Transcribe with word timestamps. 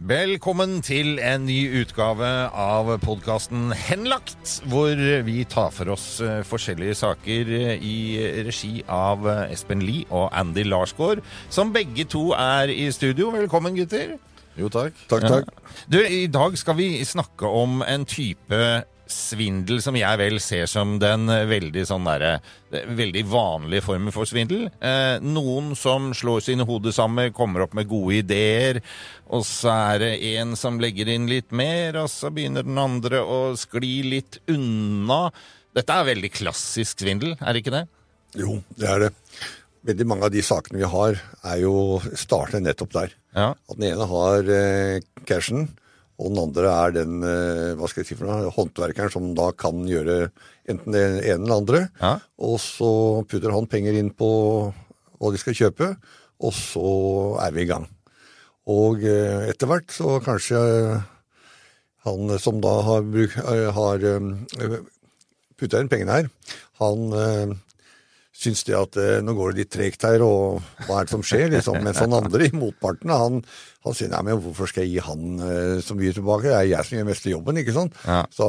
Velkommen 0.00 0.78
til 0.80 1.18
en 1.20 1.42
ny 1.44 1.58
utgave 1.82 2.24
av 2.56 2.88
podkasten 3.02 3.66
Henlagt, 3.76 4.54
hvor 4.72 4.96
vi 5.26 5.42
tar 5.44 5.74
for 5.76 5.92
oss 5.92 6.06
eh, 6.24 6.38
forskjellige 6.40 6.94
saker 7.02 7.50
eh, 7.52 7.84
i 7.84 7.98
regi 8.46 8.80
av 8.88 9.28
eh, 9.28 9.52
Espen 9.52 9.84
Lie 9.84 10.06
og 10.08 10.30
Andy 10.32 10.64
Larsgaard, 10.64 11.20
som 11.52 11.74
begge 11.74 12.06
to 12.08 12.30
er 12.32 12.72
i 12.72 12.88
studio. 12.96 13.28
Velkommen, 13.34 13.76
gutter. 13.76 14.16
Jo, 14.56 14.72
takk. 14.72 14.96
Takk, 15.12 15.28
takk. 15.28 15.52
Du, 15.92 16.00
I 16.00 16.24
dag 16.32 16.56
skal 16.56 16.80
vi 16.80 16.88
snakke 17.04 17.52
om 17.60 17.84
en 17.84 18.08
type 18.08 18.62
svindel 19.12 19.80
som 19.82 19.96
jeg 19.98 20.18
vel 20.20 20.38
ser 20.42 20.68
som 20.70 20.96
den 21.02 21.26
veldig 21.26 21.84
sånn 21.88 22.08
der, 22.08 22.40
Veldig 22.70 23.24
vanlige 23.26 23.82
formen 23.82 24.14
for 24.14 24.28
svindel. 24.30 24.68
Eh, 24.78 25.16
noen 25.24 25.72
som 25.78 26.12
slår 26.14 26.44
sine 26.46 26.66
hoder 26.68 26.94
sammen, 26.94 27.32
kommer 27.34 27.64
opp 27.64 27.74
med 27.74 27.88
gode 27.90 28.20
ideer, 28.20 28.78
og 29.26 29.42
så 29.46 29.72
er 29.74 30.02
det 30.04 30.10
en 30.36 30.54
som 30.58 30.78
legger 30.78 31.10
inn 31.10 31.26
litt 31.30 31.50
mer, 31.50 31.98
og 32.04 32.10
så 32.12 32.30
begynner 32.30 32.66
den 32.66 32.78
andre 32.78 33.24
å 33.24 33.40
skli 33.58 33.96
litt 34.06 34.38
unna. 34.50 35.24
Dette 35.74 35.96
er 35.96 36.12
veldig 36.12 36.30
klassisk 36.34 37.02
svindel, 37.02 37.34
er 37.38 37.54
det 37.54 37.64
ikke 37.64 37.74
det? 37.74 37.86
Jo, 38.38 38.60
det 38.78 38.86
er 38.90 39.04
det. 39.06 39.10
Veldig 39.90 40.06
mange 40.06 40.28
av 40.28 40.34
de 40.34 40.42
sakene 40.44 40.82
vi 40.82 40.88
har, 40.92 41.18
er 41.50 41.60
jo 41.62 41.74
starter 42.18 42.62
nettopp 42.62 42.94
der. 42.94 43.14
Ja. 43.34 43.52
At 43.54 43.78
den 43.78 43.88
ene 43.90 44.08
har 44.10 44.50
eh, 44.54 45.00
cashen, 45.26 45.70
og 46.20 46.32
den 46.34 46.40
andre 46.42 46.70
er 46.70 46.94
den 46.98 47.22
eh, 47.24 47.72
hva 47.78 47.88
skal 47.88 48.02
jeg 48.02 48.10
si 48.10 48.16
for 48.18 48.28
noe, 48.28 48.50
håndverkeren 48.52 49.12
som 49.12 49.30
da 49.36 49.48
kan 49.56 49.86
gjøre 49.88 50.26
enten 50.68 50.92
det 50.92 51.04
ene 51.24 51.46
eller 51.46 51.54
andre. 51.56 51.80
Ja. 52.02 52.18
Og 52.44 52.58
så 52.60 52.90
putter 53.30 53.54
han 53.54 53.68
penger 53.70 53.96
inn 53.96 54.12
på 54.12 54.28
hva 55.20 55.32
de 55.32 55.40
skal 55.40 55.56
kjøpe, 55.56 55.94
og 56.40 56.52
så 56.56 56.90
er 57.44 57.56
vi 57.56 57.64
i 57.64 57.70
gang. 57.70 57.88
Og 58.70 59.00
eh, 59.08 59.48
etter 59.48 59.70
hvert 59.70 59.88
så 59.96 60.18
kanskje 60.24 60.60
han 62.04 62.36
som 62.40 62.60
da 62.64 62.74
har, 62.84 63.02
bruk, 63.04 63.36
eh, 63.40 63.68
har 63.76 64.06
eh, 64.12 64.78
putta 65.60 65.80
inn 65.80 65.90
pengene 65.92 66.20
her, 66.20 66.30
han 66.80 67.16
eh, 67.16 67.56
syns 68.40 68.62
de 68.64 68.74
at 68.76 68.96
eh, 69.00 69.18
nå 69.24 69.34
går 69.36 69.52
det 69.52 69.64
litt 69.64 69.72
tregt 69.74 70.04
her, 70.06 70.22
og 70.24 70.62
hva 70.86 71.00
er 71.00 71.08
det 71.08 71.12
som 71.12 71.24
skjer? 71.26 71.50
liksom, 71.52 71.80
Mens 71.84 72.00
han 72.00 72.16
andre 72.16 72.48
i 72.48 72.54
motparten, 72.56 73.12
han, 73.12 73.38
han 73.86 73.96
sier 73.96 74.10
nei, 74.12 74.22
men 74.26 74.40
hvorfor 74.40 74.70
skal 74.70 74.86
jeg 74.86 74.94
gi 74.96 75.04
han 75.04 75.44
eh, 75.44 75.76
så 75.84 75.96
mye 75.98 76.14
tilbake? 76.16 76.48
Det 76.48 76.56
er 76.56 76.68
jeg 76.72 76.88
som 76.88 76.98
gjør 76.98 77.08
mest 77.10 77.28
av 77.28 77.34
jobben, 77.34 77.60
ikke 77.62 77.76
sant? 77.76 78.00
Ja. 78.06 78.22
Så 78.34 78.48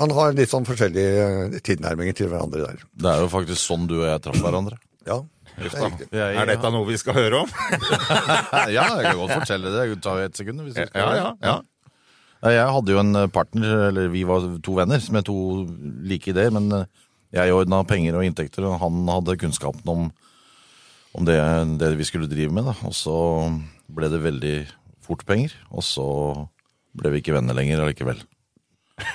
man 0.00 0.14
har 0.16 0.36
litt 0.36 0.52
sånn 0.52 0.68
forskjellige 0.68 1.28
eh, 1.28 1.60
tilnærminger 1.66 2.16
til 2.16 2.32
hverandre 2.32 2.66
der. 2.70 2.84
Det 2.96 3.12
er 3.12 3.24
jo 3.24 3.32
faktisk 3.32 3.60
sånn 3.62 3.88
du 3.90 3.98
og 4.00 4.08
jeg 4.08 4.24
traff 4.24 4.42
hverandre. 4.44 4.80
Ja, 5.06 5.20
det 5.56 5.70
er 6.12 6.34
Er 6.42 6.48
dette 6.50 6.70
noe 6.72 6.84
vi 6.88 6.98
skal 7.00 7.16
høre 7.16 7.44
om? 7.44 7.52
ja, 8.76 8.84
jeg 8.98 9.06
kan 9.06 9.20
godt 9.22 9.38
fortelle 9.38 9.72
det. 9.72 9.86
Det 9.94 10.02
tar 10.04 10.20
jo 10.20 10.28
ett 10.28 10.36
sekund. 10.36 10.60
Hvis 10.66 10.76
du 10.76 10.82
skal. 10.82 11.00
Ja, 11.00 11.14
ja, 11.16 11.30
ja. 11.40 11.56
Ja, 12.44 12.50
Jeg 12.52 12.72
hadde 12.76 12.92
jo 12.92 13.00
en 13.00 13.16
partner, 13.32 13.86
eller 13.88 14.10
vi 14.12 14.26
var 14.28 14.44
to 14.62 14.74
venner 14.76 15.00
med 15.14 15.24
to 15.26 15.36
like 16.06 16.28
ideer, 16.30 16.52
men 16.52 16.68
eh, 16.76 16.84
jeg 17.36 17.54
ordna 17.54 17.82
penger 17.88 18.16
og 18.18 18.24
inntekter, 18.26 18.66
og 18.68 18.78
han 18.82 19.02
hadde 19.10 19.36
kunnskapen 19.40 19.88
om, 19.92 20.06
om 21.16 21.26
det, 21.28 21.36
det 21.80 21.92
vi 21.98 22.06
skulle 22.08 22.30
drive 22.30 22.52
med. 22.54 22.66
Da. 22.68 22.74
Og 22.88 22.94
så 22.96 23.16
ble 23.92 24.10
det 24.12 24.22
veldig 24.24 24.56
fort 25.06 25.22
penger, 25.28 25.54
og 25.70 25.84
så 25.86 26.06
ble 26.96 27.12
vi 27.14 27.20
ikke 27.22 27.36
venner 27.36 27.56
lenger 27.56 27.84
allikevel. 27.84 28.22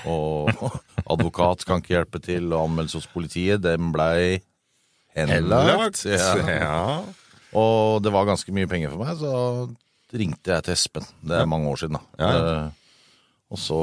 Og 0.09 0.51
advokat 1.13 1.65
kan 1.67 1.81
ikke 1.81 1.95
hjelpe 1.97 2.21
til, 2.23 2.51
og 2.53 2.67
anmeldelse 2.69 3.01
hos 3.01 3.09
politiet, 3.11 3.63
den 3.65 3.89
blei 3.95 4.39
henlagt. 5.17 6.05
Ja. 6.07 6.35
Ja. 6.61 6.83
Og 7.51 7.97
det 7.99 8.13
var 8.15 8.29
ganske 8.29 8.53
mye 8.55 8.69
penger 8.71 8.93
for 8.93 9.01
meg, 9.03 9.17
så 9.19 10.15
ringte 10.15 10.53
jeg 10.53 10.63
til 10.63 10.71
Espen. 10.77 11.07
Det 11.19 11.35
er 11.41 11.49
mange 11.51 11.67
år 11.67 11.81
siden, 11.81 11.97
da. 11.97 12.05
Ja. 12.21 12.29
Eh, 12.37 12.77
Og 13.51 13.59
så 13.59 13.79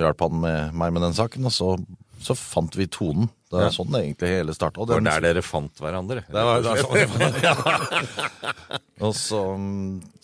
hjalp 0.00 0.22
han 0.24 0.38
med, 0.40 0.70
meg 0.80 0.94
med 0.96 1.02
den 1.04 1.12
saken, 1.18 1.44
og 1.44 1.52
så, 1.52 1.74
så 2.24 2.34
fant 2.38 2.74
vi 2.78 2.86
tonen. 2.88 3.28
Det 3.52 3.60
er 3.60 3.66
Ja. 3.68 3.72
sånn 3.76 3.92
det 3.92 4.00
egentlig 4.02 4.30
hele 4.32 4.54
starta. 4.56 4.82
Det 4.88 4.96
var 4.96 5.04
der 5.06 5.20
dere 5.28 5.42
fant 5.44 5.78
hverandre. 5.78 6.24
Det 6.26 6.44
var, 6.48 6.62
det 6.64 6.70
var 6.72 6.78
sånn. 6.82 8.78
Og 9.04 9.12
så, 9.18 9.40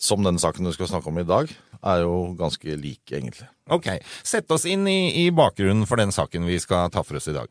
som 0.01 0.23
den 0.25 0.39
saken 0.41 0.65
du 0.67 0.73
skal 0.75 0.89
snakke 0.89 1.11
om 1.11 1.19
i 1.21 1.27
dag, 1.27 1.51
er 1.81 2.03
jo 2.03 2.33
ganske 2.39 2.75
lik, 2.79 3.01
egentlig. 3.13 3.47
Ok, 3.71 3.87
Sett 4.27 4.51
oss 4.53 4.65
inn 4.69 4.87
i, 4.89 5.25
i 5.25 5.29
bakgrunnen 5.33 5.87
for 5.89 6.01
den 6.01 6.11
saken 6.13 6.45
vi 6.49 6.59
skal 6.61 6.89
ta 6.93 7.03
for 7.05 7.17
oss 7.19 7.29
i 7.31 7.35
dag. 7.37 7.49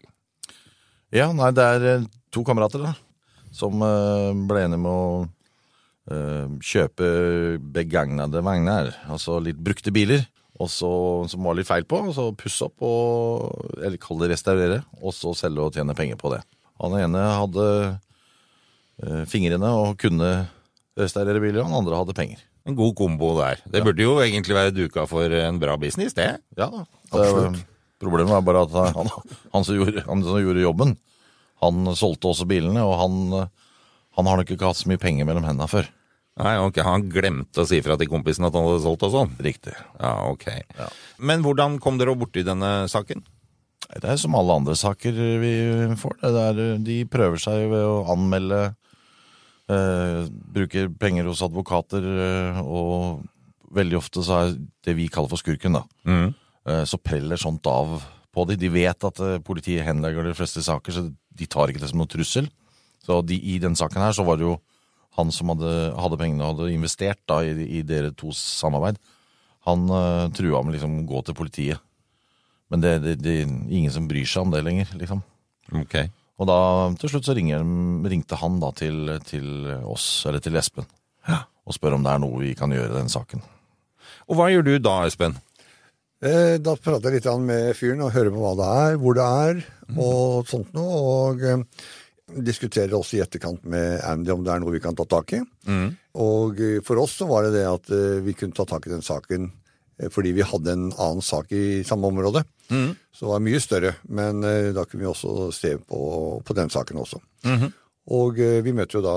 Ja, 1.14 1.30
nei, 1.34 1.50
det 1.56 1.64
er 1.66 1.86
eh, 1.96 2.04
to 2.30 2.44
kamerater 2.46 2.84
da, 2.84 2.92
som 3.54 3.80
eh, 3.82 4.30
ble 4.46 4.60
enige 4.66 4.82
med 4.84 4.92
å 4.92 5.24
eh, 6.10 6.52
kjøpe 6.62 7.08
begagnede 7.74 8.42
vogner, 8.46 8.92
altså 9.10 9.40
litt 9.42 9.58
brukte 9.58 9.90
biler, 9.94 10.22
og 10.60 10.68
så, 10.68 10.90
som 11.32 11.46
var 11.46 11.56
litt 11.56 11.68
feil 11.68 11.86
på, 11.88 12.02
og 12.10 12.14
så 12.16 12.28
pusse 12.36 12.66
opp 12.66 12.84
og, 12.84 13.78
eller 13.80 14.00
kall 14.00 14.20
det 14.20 14.30
restaurere, 14.34 14.82
og 15.00 15.14
så 15.16 15.32
selge 15.38 15.64
og 15.64 15.76
tjene 15.76 15.96
penger 15.96 16.20
på 16.20 16.34
det. 16.34 16.42
Han 16.82 16.96
ene 16.98 17.22
hadde 17.38 17.66
eh, 17.88 19.24
fingrene 19.30 19.72
og 19.76 19.96
kunne 20.00 20.30
restaurere 21.00 21.40
biler, 21.40 21.62
og 21.62 21.70
han 21.70 21.78
andre 21.80 22.00
hadde 22.02 22.16
penger. 22.16 22.42
En 22.68 22.76
god 22.76 22.92
kombo 22.98 23.32
der. 23.38 23.62
Det 23.72 23.80
burde 23.86 24.04
jo 24.04 24.18
egentlig 24.20 24.56
være 24.56 24.74
duka 24.76 25.06
for 25.08 25.32
en 25.32 25.60
bra 25.62 25.78
business, 25.80 26.16
det. 26.16 26.34
Ja. 26.60 26.68
Absolutt. 27.08 27.62
Problemet 28.00 28.32
var 28.32 28.44
bare 28.44 28.64
at 28.64 28.96
han, 28.96 29.08
han, 29.52 29.64
som 29.64 29.76
gjorde, 29.76 30.04
han 30.06 30.24
som 30.24 30.40
gjorde 30.40 30.64
jobben, 30.64 30.94
han 31.60 31.88
solgte 31.96 32.30
også 32.30 32.46
bilene, 32.48 32.84
og 32.84 32.94
han, 33.00 33.48
han 34.16 34.28
har 34.28 34.40
nok 34.40 34.52
ikke 34.52 34.68
hatt 34.68 34.80
så 34.80 34.88
mye 34.88 35.00
penger 35.00 35.28
mellom 35.28 35.44
hendene 35.44 35.68
før. 35.68 35.88
Nei, 36.40 36.54
ok, 36.62 36.78
Han 36.86 37.08
glemte 37.10 37.64
å 37.64 37.68
si 37.68 37.80
fra 37.84 37.96
til 38.00 38.08
kompisen 38.08 38.46
at 38.46 38.54
han 38.54 38.64
hadde 38.68 38.84
solgt 38.84 39.04
og 39.08 39.14
sånn? 39.14 39.32
Riktig. 39.42 39.74
Ja, 39.98 40.14
ok. 40.30 40.46
Ja. 40.78 40.88
Men 41.18 41.42
hvordan 41.44 41.78
kom 41.82 41.98
dere 42.00 42.14
borti 42.18 42.44
denne 42.46 42.88
saken? 42.88 43.24
Det 43.90 44.06
er 44.06 44.20
som 44.20 44.36
alle 44.38 44.54
andre 44.60 44.76
saker 44.78 45.16
vi 45.42 45.54
får. 45.98 46.14
Det 46.22 46.44
er, 46.44 46.60
de 46.86 46.98
prøver 47.10 47.42
seg 47.42 47.66
ved 47.72 47.82
å 47.82 48.04
anmelde, 48.12 48.60
eh, 49.72 50.28
bruker 50.54 50.92
penger 51.00 51.26
hos 51.26 51.42
advokater, 51.42 52.06
eh, 52.06 52.60
og 52.62 53.26
veldig 53.74 53.98
ofte 53.98 54.22
så 54.26 54.38
er 54.38 54.54
det 54.86 54.94
vi 54.98 55.08
kaller 55.10 55.32
for 55.32 55.42
skurken, 55.42 55.74
da. 55.74 55.82
Mm. 56.06 56.30
Eh, 56.70 56.84
så 56.86 57.02
preller 57.02 57.40
sånt 57.40 57.66
av 57.66 57.98
på 58.30 58.46
dem. 58.46 58.60
De 58.60 58.70
vet 58.70 59.10
at 59.10 59.20
eh, 59.26 59.42
politiet 59.42 59.86
henlegger 59.86 60.28
de 60.28 60.36
fleste 60.38 60.62
saker, 60.62 60.94
så 60.94 61.06
de 61.10 61.50
tar 61.50 61.70
ikke 61.70 61.82
det 61.82 61.90
som 61.90 62.00
noen 62.00 62.10
trussel. 62.10 62.50
Så 63.02 63.20
de, 63.26 63.38
i 63.38 63.58
den 63.58 63.74
saken 63.78 64.04
her 64.04 64.14
så 64.14 64.26
var 64.26 64.38
det 64.38 64.46
jo 64.46 64.58
han 65.18 65.32
som 65.34 65.50
hadde, 65.52 65.72
hadde 65.98 66.18
pengene 66.20 66.46
og 66.46 66.54
hadde 66.54 66.74
investert 66.74 67.20
da 67.28 67.40
i, 67.44 67.54
i 67.80 67.82
dere 67.86 68.12
tos 68.16 68.38
samarbeid. 68.60 69.00
Han 69.68 69.90
uh, 69.90 70.28
trua 70.34 70.62
med 70.64 70.76
liksom 70.76 71.02
gå 71.08 71.22
til 71.26 71.36
politiet. 71.36 71.82
Men 72.70 72.84
det, 72.84 72.94
det, 73.02 73.16
det 73.24 73.34
er 73.42 73.50
ingen 73.50 73.92
som 73.92 74.06
bryr 74.08 74.28
seg 74.28 74.46
om 74.46 74.54
det 74.54 74.62
lenger, 74.64 74.92
liksom. 75.00 75.24
Okay. 75.82 76.08
Og 76.40 76.48
da 76.48 76.58
til 77.00 77.12
slutt 77.12 77.26
så 77.26 77.34
ringer, 77.36 77.66
ringte 78.08 78.38
han 78.40 78.60
da 78.62 78.70
til, 78.78 79.10
til 79.26 79.46
oss, 79.84 80.22
eller 80.30 80.40
til 80.42 80.56
Espen, 80.56 80.86
og 81.28 81.76
spør 81.76 81.98
om 81.98 82.06
det 82.06 82.14
er 82.14 82.22
noe 82.22 82.40
vi 82.40 82.54
kan 82.56 82.72
gjøre 82.72 82.94
i 82.94 82.98
den 83.02 83.12
saken. 83.12 83.42
Og 84.30 84.38
hva 84.38 84.48
gjør 84.52 84.64
du 84.66 84.72
da, 84.78 85.00
Espen? 85.10 85.36
Eh, 86.22 86.56
Da 86.62 86.76
prater 86.76 87.10
jeg 87.10 87.20
litt 87.20 87.44
med 87.44 87.74
fyren 87.76 88.04
og 88.06 88.14
hører 88.14 88.32
på 88.32 88.40
hva 88.42 88.54
det 88.58 88.70
er, 88.84 88.96
hvor 89.02 89.18
det 89.18 89.26
er, 89.26 89.62
og 89.96 90.48
sånt 90.48 90.72
noe. 90.76 91.02
Og 91.02 91.44
eh, 91.44 91.62
diskuterer 92.36 92.94
også 92.96 93.18
i 93.18 93.22
etterkant 93.24 93.64
med 93.68 94.00
Andy 94.06 94.30
om 94.34 94.44
det 94.44 94.52
er 94.54 94.60
noe 94.62 94.74
vi 94.74 94.80
kan 94.82 94.96
ta 94.98 95.04
tak 95.08 95.34
i. 95.36 95.40
Og 96.20 96.60
eh, 96.60 96.80
for 96.86 97.00
oss 97.02 97.16
så 97.20 97.26
var 97.30 97.46
det 97.46 97.54
det 97.58 97.66
at 97.68 97.90
eh, 97.94 98.20
vi 98.24 98.34
kunne 98.38 98.56
ta 98.56 98.66
tak 98.68 98.86
i 98.86 98.92
den 98.94 99.02
saken 99.02 99.50
eh, 100.00 100.08
fordi 100.10 100.32
vi 100.36 100.46
hadde 100.46 100.72
en 100.74 100.88
annen 100.92 101.22
sak 101.22 101.52
i 101.52 101.82
samme 101.86 102.10
område. 102.10 102.44
Så 103.14 103.26
det 103.26 103.32
var 103.32 103.42
mye 103.42 103.60
større, 103.60 103.94
men 104.08 104.40
da 104.74 104.84
kunne 104.86 105.02
vi 105.02 105.08
også 105.10 105.50
se 105.52 105.74
på, 105.82 106.00
på 106.46 106.54
den 106.54 106.70
saken 106.70 107.00
også. 107.02 107.18
Og 108.10 108.38
eh, 108.40 108.60
vi 108.64 108.74
møter 108.74 109.00
jo 109.00 109.06
da 109.06 109.14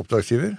oppdragsgiver. 0.00 0.54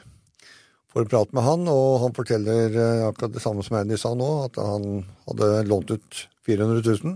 Får 0.94 1.05
en 1.05 1.09
prat 1.09 1.31
med 1.33 1.44
han, 1.47 1.63
og 1.71 2.01
han 2.03 2.13
forteller 2.13 2.75
akkurat 3.07 3.33
det 3.33 3.41
samme 3.41 3.63
som 3.65 3.79
Andy 3.79 3.97
sa 3.97 4.11
nå, 4.13 4.27
at 4.45 4.59
han 4.61 5.05
hadde 5.25 5.47
lånt 5.71 5.89
ut 5.95 6.19
400 6.45 6.83
000. 7.03 7.15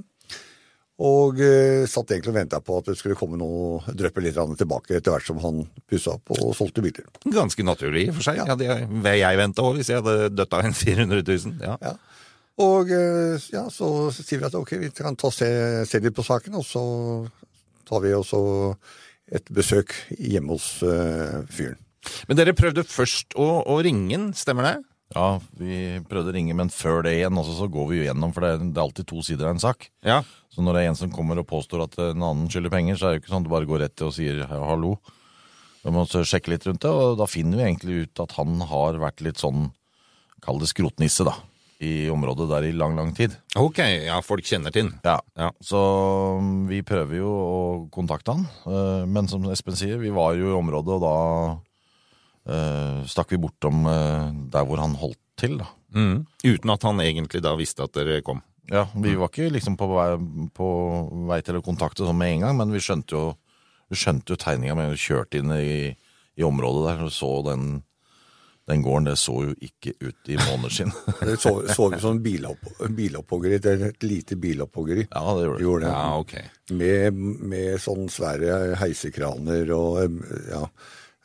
Og 0.97 1.37
eh, 1.45 1.83
satt 1.85 2.09
egentlig 2.09 2.31
og 2.31 2.37
venta 2.39 2.59
på 2.65 2.79
at 2.79 2.87
det 2.89 2.95
skulle 2.97 3.17
komme 3.17 3.37
noe 3.37 3.83
dryppe 3.93 4.23
litt 4.23 4.37
tilbake 4.57 4.97
etter 4.97 5.13
hvert 5.13 5.27
som 5.27 5.37
han 5.43 5.59
pussa 5.85 6.15
opp 6.15 6.31
og 6.33 6.55
solgte 6.57 6.81
biler. 6.81 7.05
Ganske 7.29 7.65
naturlig 7.65 8.07
i 8.07 8.09
og 8.09 8.17
for 8.17 8.25
seg. 8.25 8.41
Hadde 8.49 8.65
jeg, 8.65 8.87
jeg 9.21 9.37
venta 9.37 9.65
òg, 9.65 9.77
hvis 9.77 9.91
jeg 9.93 10.01
hadde 10.01 10.31
dødd 10.33 10.57
av 10.57 10.65
en 10.65 10.77
400 10.83 11.21
000. 11.21 11.59
Ja. 11.61 11.77
Ja. 11.85 11.93
Og 12.65 12.89
eh, 12.89 13.37
ja, 13.53 13.67
så 13.69 14.09
sier 14.15 14.41
vi 14.41 14.47
at 14.49 14.57
ok, 14.57 14.73
vi 14.81 14.89
kan 14.97 15.17
ta 15.19 15.29
se, 15.29 15.49
se 15.85 16.01
litt 16.01 16.17
på 16.17 16.25
saken, 16.25 16.57
og 16.57 16.65
så 16.65 16.81
tar 17.87 18.01
vi 18.01 18.15
også 18.17 18.41
et 19.37 19.51
besøk 19.53 19.93
hjemme 20.17 20.55
hos 20.55 20.79
eh, 20.81 21.43
fyren. 21.53 21.77
Men 22.25 22.39
dere 22.39 22.55
prøvde 22.57 22.87
først 22.87 23.35
å, 23.37 23.45
å 23.67 23.77
ringe 23.83 24.09
den, 24.15 24.29
stemmer 24.37 24.65
det? 24.65 24.77
Ja, 25.15 25.39
vi 25.55 25.99
prøvde 26.09 26.33
å 26.33 26.35
ringe, 26.35 26.55
men 26.57 26.67
før 26.73 27.01
det 27.05 27.13
igjen 27.15 27.37
også, 27.39 27.53
så 27.61 27.67
går 27.71 27.85
vi 27.91 27.99
jo 28.01 28.07
gjennom, 28.09 28.33
for 28.35 28.43
det 28.43 28.49
er, 28.57 28.63
det 28.65 28.75
er 28.75 28.83
alltid 28.83 29.07
to 29.07 29.21
sider 29.23 29.47
av 29.47 29.55
en 29.55 29.61
sak. 29.63 29.87
Ja. 30.03 30.17
Så 30.51 30.63
når 30.65 30.75
det 30.75 30.81
er 30.83 30.89
en 30.91 30.97
som 30.99 31.11
kommer 31.13 31.39
og 31.39 31.47
påstår 31.47 31.85
at 31.85 31.95
en 32.09 32.25
annen 32.27 32.49
skylder 32.51 32.73
penger, 32.73 32.97
så 32.99 33.07
er 33.07 33.13
det 33.15 33.19
jo 33.19 33.23
ikke 33.23 33.31
sånn 33.31 33.45
at 33.45 33.47
du 33.47 33.53
bare 33.53 33.69
går 33.69 33.83
rett 33.85 33.95
til 33.95 34.09
og 34.09 34.15
sier 34.17 34.41
«Ja, 34.43 34.47
hallo. 34.67 34.97
Da 35.85 35.93
må 35.95 36.03
vi 36.09 36.23
sjekke 36.27 36.51
litt 36.51 36.65
rundt 36.67 36.83
det, 36.83 36.91
og 36.91 37.15
da 37.21 37.27
finner 37.29 37.61
vi 37.61 37.67
egentlig 37.69 38.01
ut 38.07 38.19
at 38.25 38.33
han 38.35 38.57
har 38.67 38.97
vært 38.99 39.23
litt 39.23 39.39
sånn, 39.39 39.69
kall 40.43 40.59
det 40.59 40.67
skrotnisse 40.73 41.23
da, 41.27 41.37
i 41.79 42.09
området 42.11 42.49
der 42.51 42.65
i 42.67 42.73
lang, 42.75 42.97
lang 42.99 43.13
tid. 43.15 43.37
Ok, 43.55 43.79
ja, 44.09 44.17
folk 44.25 44.43
kjenner 44.49 44.73
til 44.75 44.89
den. 44.89 44.97
Ja, 45.07 45.19
Ja. 45.39 45.51
så 45.63 45.79
um, 46.41 46.65
vi 46.67 46.81
prøver 46.83 47.21
jo 47.21 47.29
å 47.31 47.55
kontakte 47.93 48.35
han, 48.35 48.43
eh, 48.67 49.05
men 49.07 49.29
som 49.31 49.45
Espen 49.53 49.77
sier, 49.79 50.01
vi 50.01 50.11
var 50.11 50.35
jo 50.35 50.51
i 50.51 50.57
området, 50.57 50.97
og 50.97 51.05
da 51.05 51.15
eh, 52.47 52.99
stakk 53.09 53.33
vi 53.33 53.41
bortom 53.41 53.85
uh, 53.87 54.29
der 54.51 54.67
hvor 54.67 54.81
han 54.81 54.97
holdt 54.99 55.21
til 55.39 55.57
da. 55.61 55.69
Mm. 55.95 56.25
Uten 56.43 56.73
at 56.73 56.85
han 56.87 57.01
egentlig 57.03 57.43
da 57.45 57.55
visste 57.59 57.85
at 57.85 57.95
dere 57.95 58.21
kom. 58.25 58.41
Ja, 58.67 58.87
vi 58.95 59.15
var 59.15 59.31
ikke 59.31 59.51
liksom 59.53 59.77
på 59.79 59.87
vei, 59.93 60.07
på 60.55 60.69
vei 61.29 61.39
til 61.45 61.59
å 61.59 61.63
kontakte 61.63 62.03
sånn 62.03 62.17
med 62.19 62.33
en 62.33 62.47
gang, 62.47 62.57
men 62.59 62.73
vi 62.75 62.83
skjønte 62.83 63.15
jo, 63.15 63.27
vi 63.87 63.99
skjønte 63.99 64.33
jo 64.33 64.39
tegninga 64.41 64.75
med 64.75 64.91
å 64.91 64.99
kjørte 64.99 65.39
inn 65.39 65.53
i, 65.55 65.93
i 66.35 66.43
området 66.43 66.83
der 66.89 67.05
og 67.05 67.13
så 67.15 67.29
den, 67.47 67.69
den 68.67 68.83
gården. 68.83 69.07
Det 69.07 69.15
så 69.21 69.37
jo 69.45 69.55
ikke 69.69 69.95
ut 70.03 70.33
i 70.33 70.39
måneder 70.41 70.75
siden. 70.81 70.93
Det 71.29 71.37
så, 71.39 71.55
så 71.71 71.87
ut 71.93 72.03
som 72.03 72.19
bilopp, 72.23 72.67
bilopphoggeri, 72.97 73.61
et, 73.63 74.03
lite 74.03 74.35
bilopphoggeri. 74.35 75.07
ja, 75.07 75.25
det 75.39 75.47
gjorde 75.47 75.55
det. 75.55 75.63
Gjorde 75.69 75.87
det. 75.87 75.95
Ja, 75.95 76.19
okay. 76.19 76.45
Med, 76.75 77.25
med 77.55 77.79
sånn 77.79 78.11
svære 78.11 78.75
heisekraner 78.83 79.71
og 79.77 80.19
ja, 80.51 80.65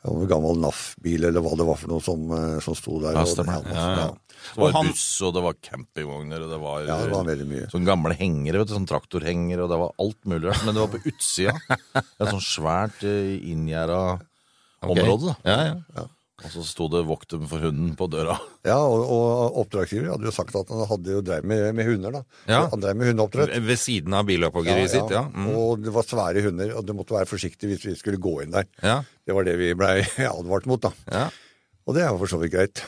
og 0.03 0.17
en 0.19 0.27
gammel 0.27 0.57
NAF-bil 0.59 1.29
eller 1.29 1.43
hva 1.43 1.53
det 1.55 1.65
var 1.67 1.77
for 1.79 1.91
noe 1.93 2.03
som, 2.03 2.23
eh, 2.35 2.57
som 2.63 2.75
sto 2.75 2.97
der. 3.03 3.15
Ja, 3.15 3.23
og-. 3.23 3.47
Ja, 3.47 3.59
Ja, 3.71 3.89
ja. 4.01 4.07
Det 4.43 4.59
var 4.59 4.73
han- 4.75 4.89
buss, 4.89 5.21
og 5.23 5.33
det 5.33 5.43
var 5.45 5.53
campingvogner, 5.63 6.43
og 6.43 6.49
det 6.51 6.59
var, 6.59 6.81
ja, 6.83 6.97
det 7.05 7.11
var 7.13 7.23
veldig 7.23 7.47
mye. 7.47 7.67
sånne 7.71 7.87
gamle 7.87 8.17
hengere, 8.19 8.59
vet 8.59 8.67
du, 8.67 8.73
sånn 8.75 8.89
traktorhengere, 8.89 9.63
og 9.63 9.69
det 9.71 9.79
var 9.79 9.93
alt 10.03 10.25
mulig 10.27 10.49
rart. 10.49 10.65
Men 10.65 10.75
det 10.75 10.83
var 10.83 10.91
på 10.91 11.03
utsida. 11.07 11.53
Et 12.19 12.27
sånn 12.27 12.43
svært 12.43 12.99
inngjerda 13.07 14.01
okay. 14.83 14.91
område. 14.91 15.31
da. 15.31 15.35
Ja, 15.47 15.63
ja. 15.95 16.07
Og 16.43 16.51
så 16.51 16.63
sto 16.67 16.89
det 16.91 17.03
'vokt 17.07 17.29
dem 17.31 17.45
for 17.47 17.63
hunden' 17.63 17.95
på 17.99 18.07
døra. 18.11 18.37
Ja, 18.63 18.77
og, 18.79 19.01
og 19.11 19.57
oppdragsgiver 19.59 20.07
hadde 20.13 20.23
jo 20.23 20.31
sagt 20.31 20.55
at 20.55 20.69
han 20.71 20.85
hadde 20.87 21.11
jo 21.17 21.21
drev 21.25 21.43
med, 21.43 21.65
med 21.75 21.87
hunder, 21.89 22.13
da. 22.15 22.21
Ja. 22.47 22.61
Han 22.71 22.79
drev 22.79 22.95
med 22.95 23.09
hundeoppdrett. 23.11 23.57
Ved 23.67 23.79
siden 23.79 24.15
av 24.15 24.23
bilopphoggeriet 24.29 24.93
sitt, 24.93 25.11
ja. 25.11 25.25
Mm. 25.27 25.49
Og 25.59 25.81
det 25.83 25.91
var 25.91 26.07
svære 26.07 26.43
hunder, 26.45 26.71
og 26.77 26.85
du 26.87 26.93
måtte 26.95 27.15
være 27.17 27.27
forsiktig 27.27 27.73
hvis 27.73 27.83
vi 27.89 27.95
skulle 27.99 28.21
gå 28.23 28.37
inn 28.45 28.55
der. 28.55 28.69
ja. 28.83 29.01
Det 29.23 29.31
var 29.35 29.45
det 29.47 29.55
vi 29.55 29.69
blei 29.75 30.01
advart 30.27 30.65
mot, 30.67 30.81
da. 30.83 30.91
ja. 31.11 31.27
Og 31.87 31.95
det 31.95 32.03
er 32.03 32.11
jo 32.13 32.19
for 32.23 32.31
så 32.31 32.39
vidt 32.39 32.53
greit. 32.55 32.83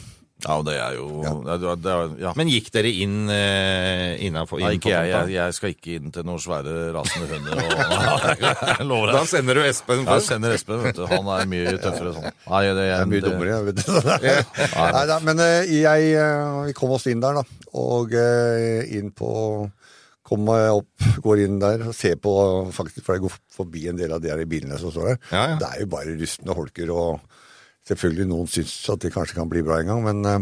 Ja, 0.45 0.55
og 0.61 0.65
det 0.67 0.75
er 0.77 0.93
jo 0.93 1.05
ja. 1.25 1.31
Det, 1.57 1.71
det, 1.81 1.91
er- 1.95 2.11
ja. 2.21 2.31
Men 2.37 2.49
gikk 2.51 2.67
dere 2.75 2.89
inn 2.93 3.15
eh, 3.33 4.11
innafor? 4.27 4.59
Nei, 4.61 4.75
ikke 4.77 4.91
jeg, 4.93 5.09
jeg. 5.09 5.31
Jeg 5.33 5.55
skal 5.57 5.71
ikke 5.73 5.95
inn 5.97 6.11
til 6.13 6.27
noen 6.27 6.41
svære 6.43 6.73
rasende 6.93 7.29
hunder. 7.31 7.63
Og, 7.65 8.27
jeg 8.75 8.85
lover 8.85 9.13
Da 9.15 9.23
sender 9.29 9.57
du 9.57 9.63
Espen 9.65 10.03
først? 10.05 10.11
først. 10.11 10.29
sender 10.35 10.53
Espen, 10.53 10.83
vet 10.85 10.99
du. 10.99 11.05
Han 11.09 11.31
er 11.33 11.49
mye 11.49 11.73
tøffere 11.81 12.13
sånn. 12.19 12.29
Nei, 12.51 12.61
det, 12.67 12.75
Det 12.77 12.85
er 12.99 13.09
mye 13.15 13.23
dummere, 13.25 13.55
jeg 13.55 13.71
vet 13.71 13.81
du. 13.81 13.95
Nei 14.99 15.05
da, 15.09 15.17
men 15.25 15.41
eh, 15.47 15.73
jeg, 15.81 16.11
eh, 16.21 16.59
vi 16.69 16.77
kom 16.77 16.93
oss 16.99 17.07
inn 17.09 17.23
der, 17.25 17.41
da. 17.41 17.65
Og 17.81 18.13
eh, 18.21 18.85
inn 18.99 19.09
på 19.17 19.31
Kom 20.25 20.41
meg 20.41 20.71
opp, 20.73 21.03
går 21.21 21.43
inn 21.43 21.59
der 21.61 21.83
og 21.85 21.91
ser 21.93 22.15
på, 22.17 22.31
faktisk, 22.73 23.03
for 23.05 23.13
jeg 23.13 23.21
går 23.27 23.33
forbi 23.53 23.83
en 23.91 23.99
del 23.99 24.09
av 24.15 24.23
de 24.23 24.31
her 24.31 24.39
bilene 24.49 24.79
som 24.81 24.89
står 24.89 25.11
der. 25.11 25.19
Ja, 25.29 25.43
ja. 25.51 25.57
Det 25.61 25.67
er 25.69 25.83
jo 25.83 25.89
bare 25.91 26.15
rustne 26.17 26.55
holker, 26.57 26.89
og 26.89 27.19
selvfølgelig 27.85 28.27
noen 28.31 28.47
syns 28.49 28.73
at 28.93 28.99
det 29.05 29.13
kanskje 29.13 29.37
kan 29.37 29.49
bli 29.51 29.61
bra 29.65 29.79
en 29.81 29.89
gang, 29.93 30.01
men 30.05 30.25
eh, 30.25 30.39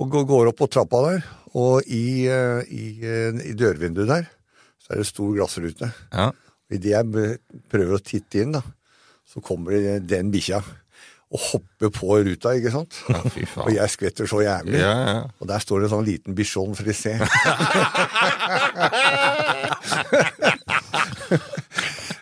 Og 0.00 0.08
går- 0.10 0.48
opp 0.48 0.56
på 0.62 0.66
trappa 0.72 0.98
der, 1.10 1.20
og 1.54 1.82
i, 1.86 2.24
eh, 2.26 2.62
i, 2.72 2.84
eh, 3.04 3.36
i 3.50 3.52
dørvinduet 3.58 4.08
der 4.08 4.24
så 4.80 4.92
er 4.94 4.96
det 5.02 5.06
stor 5.10 5.34
glassrute. 5.36 5.90
Ja. 6.12 6.30
Idet 6.72 6.94
jeg 6.94 7.04
prøver 7.70 7.98
å 7.98 8.02
titte 8.02 8.40
inn, 8.40 8.52
da, 8.56 8.62
så 9.28 9.42
kommer 9.44 9.70
det 9.76 10.06
den 10.08 10.30
bikkja 10.32 10.62
og 11.30 11.38
hopper 11.52 11.90
på 11.94 12.16
ruta, 12.26 12.54
ikke 12.58 12.72
sant? 12.74 12.96
Ja, 13.10 13.20
og 13.66 13.70
jeg 13.74 13.90
skvetter 13.92 14.26
så 14.26 14.40
jævlig. 14.42 14.80
Ja, 14.80 14.94
ja. 15.06 15.20
Og 15.38 15.46
der 15.46 15.58
står 15.62 15.80
det 15.84 15.90
en 15.90 15.94
sånn 15.98 16.08
liten 16.08 16.34
bichon 16.34 16.72
frisé. 16.74 17.18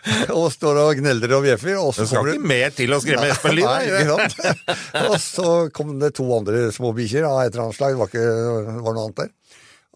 og 0.37 0.47
står 0.53 0.79
og 0.83 1.01
gneldrer 1.01 1.35
og 1.37 1.43
bjeffer. 1.45 1.75
Og 1.81 1.91
så 1.95 2.05
Det 2.05 2.11
skal 2.11 2.31
ikke 2.33 2.51
mer 2.51 2.75
til 2.75 2.95
å 2.95 3.01
skremme 3.03 3.31
Espen 3.33 3.57
Lie. 3.57 4.05
Og 5.05 5.17
så 5.23 5.49
kom 5.75 5.97
det 6.01 6.13
to 6.19 6.27
andre 6.35 6.69
små 6.75 6.93
bikkjer 6.97 7.27
av 7.27 7.41
et 7.43 7.53
eller 7.53 7.67
annet 7.67 7.79
slag. 7.79 7.95
Det 7.95 8.01
var, 8.01 8.13
ikke, 8.13 8.29
det 8.69 8.85
var 8.85 8.97
noe 8.97 9.09
annet 9.09 9.21
der. 9.23 9.35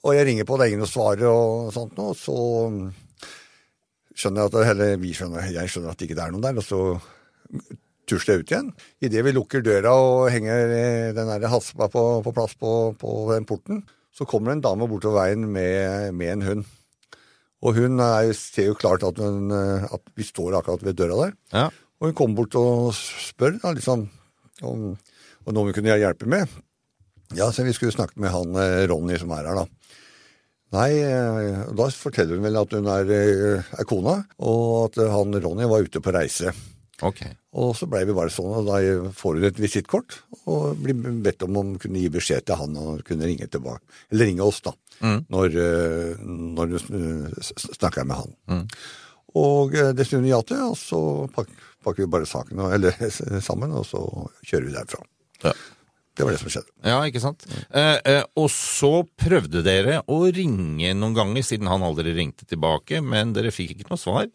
Og 0.03 0.17
jeg 0.17 0.27
ringer 0.27 0.47
på, 0.47 0.59
det 0.59 0.65
er 0.65 0.73
ingen 0.73 0.85
som 0.85 0.93
svarer 0.97 1.29
og 1.29 1.71
sånt 1.75 1.95
noe. 1.99 2.17
Så 2.17 2.37
skjønner 4.13 4.43
jeg 4.43 4.51
at 4.51 4.75
eller 4.75 5.01
vi 5.01 5.15
skjønner, 5.15 5.49
jeg 5.53 5.71
skjønner 5.71 5.93
at 5.93 6.01
det 6.01 6.09
ikke 6.09 6.19
er 6.19 6.35
noen 6.35 6.45
der. 6.45 6.59
Og 6.59 6.67
så 6.67 6.81
tusler 8.09 8.35
jeg 8.35 8.43
ut 8.43 8.53
igjen. 8.53 8.71
Idet 9.05 9.25
vi 9.25 9.35
lukker 9.35 9.63
døra 9.65 9.95
og 9.95 10.29
henger 10.33 10.75
den 11.15 11.31
der 11.31 11.49
haspa 11.51 11.89
på, 11.91 12.05
på 12.25 12.35
plass 12.35 12.55
på, 12.59 12.93
på 12.99 13.17
den 13.31 13.47
porten, 13.49 13.83
så 14.13 14.27
kommer 14.29 14.51
det 14.51 14.59
en 14.59 14.67
dame 14.67 14.87
bortover 14.91 15.23
veien 15.23 15.47
med, 15.49 16.11
med 16.13 16.35
en 16.35 16.47
hund. 16.49 16.65
Og 17.63 17.79
hun 17.79 18.01
er, 18.03 18.33
ser 18.35 18.67
jo 18.71 18.77
klart 18.79 19.05
at, 19.07 19.19
hun, 19.23 19.47
eh, 19.55 19.87
at 19.87 20.13
vi 20.17 20.27
står 20.27 20.59
akkurat 20.59 20.83
ved 20.83 20.97
døra 20.99 21.19
der. 21.21 21.37
Ja. 21.53 21.69
Og 22.01 22.09
hun 22.09 22.17
kommer 22.17 22.41
bort 22.41 22.57
og 22.59 22.91
spør 22.97 23.55
da, 23.61 23.71
liksom, 23.77 24.09
om, 24.67 24.89
om 25.45 25.55
noe 25.55 25.69
vi 25.69 25.77
kunne 25.77 25.95
hjelpe 25.95 26.27
med. 26.29 26.51
Ja, 27.33 27.49
så 27.51 27.65
vi 27.65 27.73
skulle 27.75 27.95
snakke 27.95 28.19
med 28.19 28.33
han 28.33 28.59
eh, 28.59 28.83
Ronny 28.91 29.15
som 29.21 29.31
er 29.35 29.47
her, 29.47 29.63
da. 29.63 29.95
Nei, 30.73 30.89
eh, 31.05 31.63
da 31.77 31.87
forteller 31.95 32.35
hun 32.35 32.47
vel 32.49 32.59
at 32.59 32.75
hun 32.75 32.91
er, 32.91 33.15
er 33.63 33.87
kona, 33.87 34.19
og 34.43 34.67
at 34.89 35.01
han 35.13 35.39
Ronny 35.39 35.69
var 35.69 35.87
ute 35.87 36.03
på 36.03 36.13
reise. 36.13 36.51
Okay. 37.03 37.31
Og 37.59 37.73
så 37.77 37.87
blei 37.89 38.03
vi 38.07 38.15
bare 38.15 38.31
sånn, 38.33 38.51
og 38.53 38.67
da 38.67 38.79
får 39.17 39.39
hun 39.39 39.47
et 39.47 39.59
visittkort, 39.61 40.19
og 40.49 40.79
blir 40.83 40.97
bedt 41.23 41.45
om 41.45 41.57
å 41.59 41.63
kunne 41.81 42.01
gi 42.01 42.11
beskjed 42.11 42.47
til 42.47 42.59
han 42.59 42.77
og 42.79 43.03
kunne 43.07 43.27
ringe 43.29 43.47
tilbake. 43.51 43.83
Eller 44.11 44.29
ringe 44.29 44.45
oss, 44.45 44.61
da, 44.65 44.75
når, 45.03 45.57
eh, 45.59 46.23
når 46.23 46.73
du 46.73 46.77
eh, 46.79 47.53
snakker 47.79 48.07
med 48.07 48.21
han. 48.21 48.67
Og 49.33 49.73
dessuten 49.73 49.97
det 49.97 50.07
snur 50.07 50.27
ja 50.29 50.41
til, 50.45 50.65
og 50.71 50.77
så 50.77 50.99
pakker 51.33 52.03
vi 52.03 52.11
bare 52.11 52.29
saken 52.29 52.59
eller, 52.69 52.99
sammen, 53.41 53.73
og 53.73 53.87
så 53.89 54.03
kjører 54.45 54.67
vi 54.69 54.75
derfra. 54.75 55.01
Ja. 55.43 55.55
Det 56.13 56.25
var 56.25 56.35
det 56.35 56.41
som 56.43 56.51
skjedde. 56.53 56.69
Ja, 56.85 56.99
ikke 57.09 57.21
sant. 57.23 57.45
Eh, 57.73 57.97
eh, 58.05 58.21
og 58.37 58.51
så 58.53 59.01
prøvde 59.17 59.63
dere 59.65 60.03
å 60.05 60.19
ringe 60.29 60.93
noen 60.93 61.15
ganger, 61.17 61.45
siden 61.45 61.69
han 61.71 61.85
aldri 61.85 62.13
ringte 62.13 62.45
tilbake, 62.45 63.01
men 63.01 63.33
dere 63.33 63.53
fikk 63.53 63.73
ikke 63.73 63.89
noe 63.89 64.01
svar. 64.01 64.27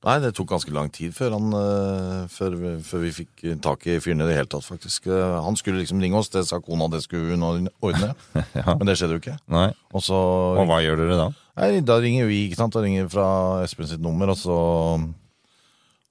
Nei, 0.00 0.14
det 0.22 0.30
tok 0.32 0.48
ganske 0.48 0.72
lang 0.72 0.88
tid 0.88 1.12
før, 1.12 1.34
han, 1.36 1.50
eh, 1.52 2.26
før, 2.32 2.54
vi- 2.56 2.78
før 2.80 3.02
vi 3.04 3.10
fikk 3.12 3.42
tak 3.60 3.82
i 3.86 3.98
fyren 4.00 4.22
i 4.22 4.28
det 4.30 4.36
hele 4.38 4.48
tatt, 4.48 4.64
faktisk. 4.64 5.06
Eh, 5.12 5.42
Han 5.44 5.56
skulle 5.60 5.82
liksom 5.82 6.00
ringe 6.00 6.16
oss, 6.16 6.30
det 6.32 6.46
sa 6.48 6.58
kona, 6.58 6.88
det 6.88 7.02
skulle 7.04 7.36
hun 7.36 7.68
ordne. 7.82 8.14
Men 8.78 8.86
det 8.88 8.96
skjedde 8.96 9.18
jo 9.18 9.20
ikke. 9.20 9.36
Nei. 9.52 9.66
Og 9.92 10.00
så 10.00 10.16
Og 10.56 10.64
hva 10.70 10.78
gjør 10.80 10.96
dere 11.02 11.18
da? 11.20 11.26
Nei, 11.60 11.80
da 11.84 11.98
ringer 12.00 12.26
vi, 12.30 12.46
ikke 12.48 12.56
sant? 12.56 12.72
Da 12.72 12.80
ringer 12.80 13.10
fra 13.12 13.26
Espen 13.66 13.86
sitt 13.90 14.00
nummer, 14.00 14.30
og 14.32 14.36
så, 14.40 14.56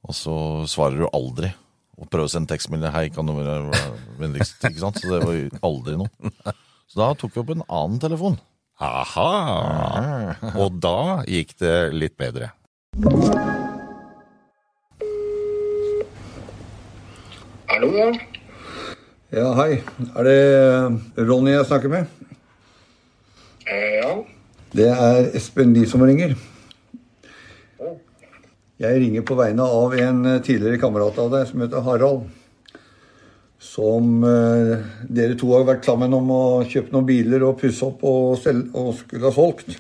og 0.06 0.14
så 0.14 0.36
svarer 0.70 1.02
du 1.02 1.08
aldri. 1.10 1.50
Og 2.00 2.08
prøver 2.12 2.30
å 2.30 2.32
sende 2.32 2.48
tekstmelding 2.54 2.94
'hei, 2.94 3.10
kan 3.12 3.26
du 3.26 3.34
være 3.34 3.74
vennligst', 4.22 4.62
ikke 4.70 4.80
sant? 4.86 5.02
Så 5.02 5.10
det 5.10 5.26
var 5.26 5.34
jo 5.34 5.50
aldri 5.66 5.98
noe. 5.98 6.54
Så 6.88 6.96
da 7.02 7.14
tok 7.16 7.34
vi 7.34 7.42
opp 7.42 7.50
en 7.58 7.66
annen 7.68 8.00
telefon. 8.00 8.38
Aha! 8.80 10.38
Og 10.56 10.80
da 10.80 11.24
gikk 11.26 11.58
det 11.58 11.92
litt 11.94 12.16
bedre. 12.18 12.52
Hallo, 17.70 17.92
ja. 17.94 18.08
Ja, 19.30 19.50
hei. 19.60 19.76
Er 20.18 20.26
det 20.26 21.26
Ronny 21.28 21.52
jeg 21.54 21.68
snakker 21.70 21.92
med? 21.92 22.08
Eh, 23.70 24.00
ja. 24.00 24.16
Det 24.74 24.88
er 24.90 25.30
Espen 25.38 25.76
Lie 25.76 25.86
som 25.92 26.02
ringer. 26.02 26.34
Jeg 28.82 29.04
ringer 29.04 29.28
på 29.28 29.38
vegne 29.38 29.70
av 29.70 29.94
en 30.02 30.26
eh, 30.32 30.40
tidligere 30.42 30.82
kamerat 30.82 31.22
av 31.22 31.30
deg 31.36 31.46
som 31.52 31.62
heter 31.62 31.86
Harald. 31.86 32.26
Som 33.62 34.26
eh, 34.26 34.74
dere 35.06 35.38
to 35.38 35.54
har 35.54 35.70
vært 35.70 35.86
sammen 35.86 36.18
om 36.18 36.34
å 36.34 36.44
kjøpe 36.66 36.96
noen 36.96 37.10
biler 37.14 37.46
og 37.52 37.62
pusse 37.62 37.86
opp 37.86 38.02
og, 38.02 38.34
selge, 38.42 38.74
og 38.74 38.96
skulle 39.04 39.30
ha 39.30 39.36
solgt. 39.38 39.78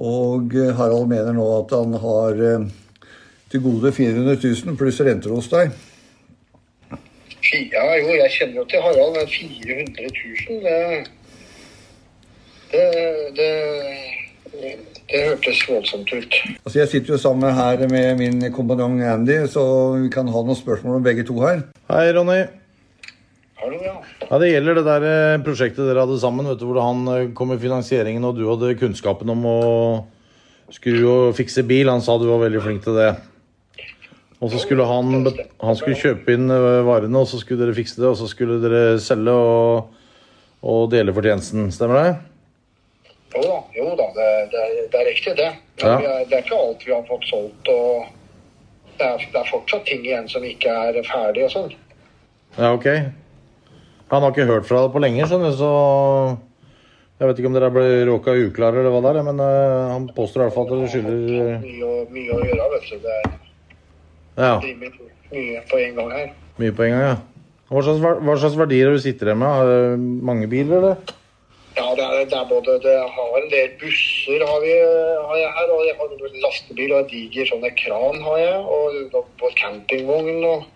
Og 0.00 0.56
eh, 0.56 0.72
Harald 0.80 1.12
mener 1.12 1.36
nå 1.36 1.52
at 1.60 1.76
han 1.76 2.00
har 2.08 2.44
eh, 2.48 2.68
til 3.52 3.68
gode 3.68 3.92
400 3.92 4.40
000 4.40 4.80
pluss 4.80 5.04
renter 5.04 5.36
hos 5.36 5.52
deg. 5.52 5.76
Ja, 7.52 7.82
jo, 8.00 8.14
jeg 8.16 8.30
kjenner 8.32 8.62
jo 8.62 8.64
til 8.70 8.80
Harald, 8.80 9.18
men 9.18 9.28
400 9.28 10.08
000, 10.48 10.62
det 10.64 10.78
Det, 12.72 12.84
det, 13.36 13.50
det 15.10 15.20
hørtes 15.26 15.60
voldsomt 15.68 16.12
ut. 16.16 16.36
Altså 16.64 16.78
Jeg 16.78 16.88
sitter 16.88 17.12
jo 17.12 17.18
sammen 17.20 17.52
her 17.52 17.82
med 17.90 18.16
min 18.16 18.46
kompanjong 18.54 19.02
Andy, 19.04 19.42
så 19.52 19.62
vi 20.00 20.08
kan 20.14 20.30
ha 20.32 20.42
noen 20.46 20.56
spørsmål 20.56 20.96
om 20.96 21.04
begge 21.04 21.26
to 21.28 21.36
her. 21.42 21.66
Hei, 21.90 22.06
Ronny. 22.16 22.40
Hallo, 23.60 23.76
ja. 23.84 23.92
Ja, 24.30 24.38
Det 24.40 24.48
gjelder 24.48 24.80
det 24.80 24.86
der 24.88 25.04
eh, 25.10 25.42
prosjektet 25.44 25.84
dere 25.84 26.06
hadde 26.06 26.16
sammen, 26.18 26.48
vet 26.48 26.58
du, 26.62 26.64
hvor 26.70 26.80
han 26.80 27.04
eh, 27.12 27.28
kom 27.36 27.52
med 27.52 27.60
finansieringen, 27.60 28.24
og 28.24 28.40
du 28.40 28.46
hadde 28.48 28.72
kunnskapen 28.80 29.28
om 29.30 29.44
å 29.46 29.58
skru 30.72 30.96
og 31.04 31.36
fikse 31.36 31.62
bil. 31.68 31.92
Han 31.92 32.00
sa 32.02 32.16
du 32.18 32.24
var 32.30 32.40
veldig 32.46 32.64
flink 32.64 32.82
til 32.88 32.96
det. 32.96 33.12
Og 34.42 34.50
så 34.50 34.58
skulle 34.58 34.84
han, 34.88 35.12
han 35.62 35.76
skulle 35.78 35.98
kjøpe 35.98 36.34
inn 36.34 36.50
eh, 36.50 36.80
varene, 36.86 37.20
og 37.20 37.28
så 37.30 37.38
skulle 37.38 37.62
dere 37.62 37.76
fikse 37.76 38.00
det, 38.00 38.08
og 38.08 38.18
så 38.18 38.26
skulle 38.30 38.58
dere 38.62 38.98
selge 39.02 39.34
og, 39.38 39.92
og 40.66 40.88
dele 40.90 41.14
fortjenesten. 41.14 41.70
Stemmer 41.74 42.00
det? 42.00 42.14
Jo 43.36 43.44
da, 43.46 43.58
jo 43.76 43.84
da 43.96 44.08
det, 44.16 44.30
det, 44.52 44.64
det 44.92 44.98
er 44.98 45.08
riktig, 45.08 45.36
det. 45.38 45.52
Ja. 45.82 45.94
det 46.26 46.36
er 46.36 46.42
ikke 46.42 46.58
alt 46.58 46.82
vi 46.84 46.92
har 46.92 47.06
fått 47.06 47.28
solgt. 47.30 47.70
og 47.70 48.10
det 48.98 49.06
er, 49.06 49.22
det 49.32 49.40
er 49.40 49.50
fortsatt 49.50 49.86
ting 49.88 50.02
igjen 50.04 50.26
som 50.30 50.44
ikke 50.46 50.74
er 50.88 50.98
ferdig 51.06 51.46
og 51.46 51.54
sånn. 51.54 51.70
Ja, 52.58 52.72
ok. 52.74 52.88
Han 54.12 54.26
har 54.26 54.34
ikke 54.34 54.48
hørt 54.50 54.66
fra 54.68 54.82
deg 54.84 54.92
på 54.92 55.00
lenge, 55.00 55.24
skjønner 55.24 55.54
du, 55.54 55.60
så 55.62 55.70
Jeg 57.22 57.30
vet 57.30 57.38
ikke 57.38 57.48
om 57.48 57.54
dere 57.54 57.70
ble 57.72 57.86
råka 58.10 58.34
uklare 58.34 58.82
eller 58.82 58.92
hva 58.92 59.00
det 59.06 59.14
er, 59.14 59.24
men 59.30 59.40
eh, 59.46 59.92
han 59.94 60.10
påstår 60.16 60.42
i 60.42 60.44
hvert 60.48 60.56
fall 60.58 60.66
at 60.66 60.74
dere 60.74 60.90
skylder 60.90 61.62
Mye, 61.62 61.94
mye 62.10 62.36
å 62.36 62.42
gjøre, 62.42 62.68
vet 62.74 62.90
du. 62.90 62.96
Det 63.06 63.16
er 63.20 63.30
Ja, 64.36 64.54
rimelig 64.62 64.92
mye 65.32 65.62
på 65.68 65.80
en 65.80 65.98
gang 65.98 66.12
her. 66.12 66.30
mye 66.60 66.72
på 66.76 66.86
en 66.86 66.94
gang, 66.94 67.02
ja. 67.10 67.16
Hva 67.72 67.82
slags, 67.86 68.00
hva 68.04 68.36
slags 68.36 68.56
verdier 68.60 68.90
er 68.90 68.96
du 68.96 69.00
sitter 69.00 69.32
med? 69.32 69.48
Har 69.48 69.68
du 69.68 70.06
mange 70.28 70.48
biler, 70.48 70.78
eller? 70.78 71.12
Ja, 71.72 71.86
det 71.96 72.04
er, 72.04 72.24
det 72.28 72.36
er 72.36 72.48
både 72.50 72.74
Det 72.84 72.96
har 73.14 73.36
en 73.38 73.48
del 73.48 73.70
busser 73.80 74.42
har, 74.44 74.58
vi, 74.60 74.72
har 75.28 75.38
jeg 75.40 75.52
her, 75.56 75.70
og 75.72 75.86
jeg 75.88 75.94
har 75.96 76.10
en 76.12 76.42
lastebil 76.44 76.92
og 76.92 76.98
en 77.00 77.08
diger 77.08 77.48
sånne 77.48 77.70
kran 77.78 78.20
har 78.26 78.42
jeg, 78.42 78.58
og, 78.76 78.98
og 79.16 79.30
på 79.40 79.52
campingvogn 79.56 80.44
og 80.50 80.66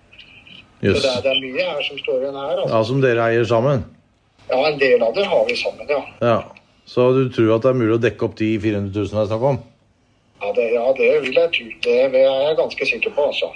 Så 0.80 0.92
det 0.92 1.10
er, 1.10 1.20
det 1.24 1.30
er 1.34 1.42
mye 1.44 1.66
her 1.68 1.84
som 1.84 2.00
står 2.00 2.24
igjen 2.24 2.40
her. 2.40 2.56
Altså. 2.62 2.72
Ja, 2.72 2.80
som 2.88 3.04
dere 3.04 3.28
eier 3.28 3.44
sammen? 3.48 3.84
Ja, 4.48 4.58
en 4.70 4.80
del 4.80 5.02
av 5.02 5.14
det 5.16 5.24
har 5.28 5.44
vi 5.48 5.56
sammen, 5.58 5.88
ja. 5.90 6.00
Ja. 6.24 6.36
Så 6.86 7.10
du 7.16 7.24
tror 7.34 7.56
at 7.56 7.64
det 7.64 7.72
er 7.72 7.78
mulig 7.80 7.96
å 7.96 8.02
dekke 8.02 8.28
opp 8.28 8.36
de 8.38 8.52
400 8.62 8.92
000 8.94 9.08
det 9.10 9.22
er 9.24 9.30
snakk 9.32 9.46
om? 9.52 9.56
Ja, 10.40 10.52
det, 10.56 10.66
ja, 10.74 10.88
det 10.98 11.12
vil 11.24 11.38
jeg 11.40 11.54
tro. 11.54 11.70
Det 11.86 12.00
er 12.06 12.18
jeg 12.20 12.58
ganske 12.58 12.90
sikker 12.92 13.16
på, 13.16 13.30
altså. 13.32 13.52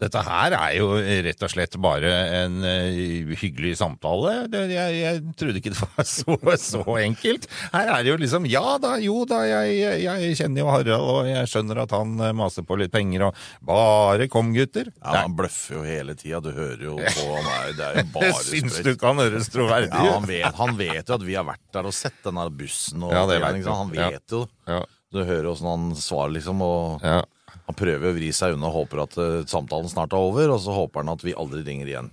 Dette 0.00 0.20
her 0.24 0.54
er 0.56 0.74
jo 0.78 0.94
rett 0.96 1.42
og 1.44 1.50
slett 1.52 1.74
bare 1.82 2.10
en 2.38 2.62
eh, 2.64 3.32
hyggelig 3.36 3.74
samtale. 3.82 4.46
Det, 4.48 4.62
jeg, 4.72 4.94
jeg 4.96 5.34
trodde 5.36 5.60
ikke 5.60 5.72
det 5.74 5.80
var 5.82 6.06
så, 6.14 6.36
så 6.62 6.84
enkelt. 7.02 7.48
Her 7.74 7.90
er 7.96 8.06
det 8.06 8.12
jo 8.14 8.20
liksom 8.22 8.48
Ja 8.48 8.78
da, 8.80 8.94
jo 9.02 9.26
da, 9.28 9.42
jeg, 9.44 10.00
jeg, 10.06 10.38
kjenner 10.40 10.62
jo 10.62 10.70
Harald, 10.72 11.10
og 11.12 11.28
jeg 11.28 11.50
skjønner 11.52 11.82
at 11.84 11.92
han 11.92 12.14
eh, 12.16 12.32
maser 12.36 12.64
på 12.64 12.78
litt 12.80 12.94
penger, 12.94 13.26
og 13.28 13.42
bare 13.68 14.28
kom, 14.32 14.54
gutter. 14.56 14.88
Ja, 15.02 15.26
Han 15.26 15.36
bløffer 15.36 15.76
jo 15.80 15.82
hele 15.84 16.16
tida. 16.16 16.40
Du 16.40 16.48
hører 16.56 16.86
jo 16.86 16.96
på 16.96 17.26
han 17.34 17.50
er, 17.58 17.74
Det 17.76 17.90
er 17.90 18.00
jo 18.00 18.06
bare 18.16 18.32
Syns 18.40 18.80
du 18.80 18.94
ikke 18.94 19.12
han 19.12 19.20
høres 19.20 19.52
troverdig 19.52 19.92
Ja, 19.92 20.14
han 20.16 20.30
vet, 20.30 20.48
han 20.62 20.80
vet 20.80 21.12
jo 21.12 21.18
at 21.18 21.26
vi 21.28 21.36
har 21.36 21.44
vært 21.50 21.66
der 21.76 21.90
og 21.90 21.96
sett 21.96 22.16
denne 22.24 22.48
bussen. 22.48 23.04
Og 23.04 23.12
Ja, 23.12 23.26
det 23.28 23.36
vet 23.44 23.60
ikke? 23.60 23.76
Han 23.82 23.92
vet 23.92 24.38
jo. 24.38 24.46
Ja. 24.70 24.80
Du 25.10 25.22
hører 25.26 25.48
åssen 25.50 25.66
han 25.70 25.90
svarer, 25.98 26.32
liksom. 26.36 26.60
Og 26.62 27.02
Ja. 27.06 27.22
han 27.66 27.74
prøver 27.78 28.10
å 28.10 28.14
vri 28.16 28.30
seg 28.32 28.54
unna 28.54 28.68
og 28.70 28.76
håper 28.84 29.02
at 29.04 29.18
eh, 29.18 29.44
samtalen 29.50 29.90
snart 29.90 30.12
er 30.14 30.22
over, 30.22 30.50
og 30.54 30.60
så 30.62 30.74
håper 30.76 31.02
han 31.04 31.12
at 31.16 31.24
vi 31.26 31.34
aldri 31.34 31.64
ringer 31.66 31.90
igjen. 31.90 32.10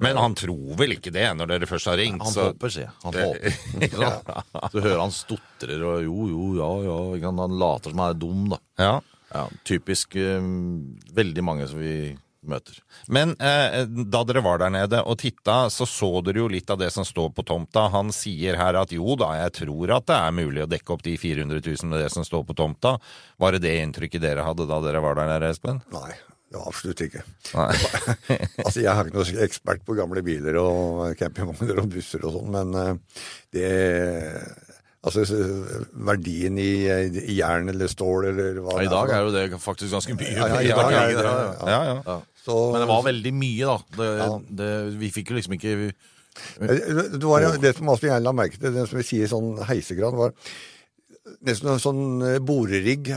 Men 0.00 0.16
han 0.16 0.32
tror 0.34 0.76
vel 0.80 0.94
ikke 0.94 1.12
det 1.12 1.26
når 1.36 1.46
dere 1.50 1.66
først 1.68 1.90
har 1.90 1.98
ringt? 2.00 2.22
Han 2.24 2.32
så 2.32 2.46
håper, 2.50 2.72
sier. 2.72 2.92
Han 3.04 3.12
håper. 3.12 3.56
ja. 4.00 4.12
Du 4.72 4.78
hører 4.80 5.02
han 5.02 5.12
stotrer 5.12 5.82
og 5.84 5.98
jo, 6.06 6.28
jo, 6.32 6.46
ja, 6.56 6.70
ja. 7.20 7.32
Han 7.36 7.58
later 7.60 7.92
som 7.92 8.00
han 8.00 8.14
er 8.14 8.20
dum, 8.20 8.46
da. 8.54 8.60
ja. 8.80 8.94
Ja, 9.30 9.44
typisk 9.62 10.16
um, 10.18 10.96
veldig 11.14 11.42
mange 11.46 11.68
som 11.70 11.78
vi 11.78 12.16
møter. 12.46 12.78
Men 13.12 13.34
eh, 13.40 13.82
da 13.86 14.22
dere 14.24 14.42
var 14.44 14.60
der 14.62 14.72
nede 14.72 15.02
og 15.04 15.18
titta, 15.20 15.62
så 15.72 15.86
så 15.88 16.10
dere 16.24 16.42
jo 16.42 16.48
litt 16.50 16.70
av 16.72 16.80
det 16.80 16.90
som 16.94 17.04
står 17.06 17.32
på 17.36 17.44
tomta. 17.46 17.88
Han 17.94 18.12
sier 18.14 18.58
her 18.60 18.78
at 18.80 18.94
jo 18.94 19.16
da, 19.20 19.32
jeg 19.44 19.56
tror 19.62 19.94
at 19.98 20.08
det 20.08 20.16
er 20.16 20.38
mulig 20.38 20.64
å 20.64 20.70
dekke 20.70 20.96
opp 20.96 21.04
de 21.06 21.16
400 21.20 21.60
000 21.60 21.92
med 21.92 22.04
det 22.04 22.08
som 22.14 22.26
står 22.26 22.46
på 22.48 22.56
tomta. 22.58 22.96
Var 23.40 23.56
det 23.56 23.64
det 23.66 23.76
inntrykket 23.84 24.24
dere 24.24 24.46
hadde 24.46 24.68
da 24.70 24.80
dere 24.84 25.04
var 25.04 25.20
der 25.20 25.30
nede, 25.34 25.52
Espen? 25.52 25.82
Nei, 25.92 26.14
var 26.54 26.66
absolutt 26.72 27.04
ikke. 27.06 27.26
Nei. 27.52 27.68
altså, 28.64 28.80
Jeg 28.80 28.90
er 28.94 29.04
ikke 29.10 29.20
noen 29.20 29.44
ekspert 29.46 29.84
på 29.86 29.98
gamle 29.98 30.24
biler 30.26 30.58
og 30.62 31.04
campingvogner 31.20 31.84
og 31.84 31.92
busser 31.92 32.24
og 32.26 32.40
sånn, 32.40 32.50
men 32.56 32.74
eh, 32.80 33.22
det 33.56 33.70
Altså, 35.00 35.22
verdien 36.04 36.58
i, 36.60 36.84
i 36.84 37.36
jern 37.38 37.72
eller 37.72 37.88
stål 37.88 38.26
eller 38.34 38.58
hva 38.60 38.74
Ja, 38.76 38.82
I 38.84 38.90
dag 38.92 39.12
er 39.16 39.22
jo 39.24 39.30
det 39.32 39.44
faktisk 39.62 39.94
ganske 39.94 40.12
mye. 40.12 40.34
Ja, 40.36 40.48
ja, 40.50 40.58
i 40.60 40.74
dag 40.76 40.92
er 40.92 41.14
det 41.16 41.22
ja. 41.24 41.38
Ja, 41.70 41.78
ja. 41.88 41.94
Ja. 42.04 42.16
Så- 42.44 42.72
Men 42.72 42.80
det 42.84 42.88
var 42.88 43.02
veldig 43.04 43.32
mye, 43.36 43.66
da. 43.66 43.78
Det, 43.96 44.10
Ja. 44.18 44.28
det, 44.62 44.70
vi 44.98 45.10
fikk 45.10 45.30
jo 45.30 45.36
liksom 45.36 45.54
ikke 45.58 45.92
Det 46.60 47.18
det 47.20 47.24
var 47.26 47.40
det 47.60 47.76
som 47.76 47.86
også 47.92 48.06
jeg 48.08 48.22
la 48.22 48.32
merke 48.32 48.58
til, 48.58 48.72
det 48.72 48.88
som 48.88 48.98
vi 48.98 49.04
sier 49.04 49.26
sånn 49.28 49.58
heisegran, 49.66 50.14
var 50.16 50.32
nesten 51.46 51.68
en 51.74 51.78
sånn 51.82 52.22
eh, 52.26 52.38
borerigg 52.42 53.10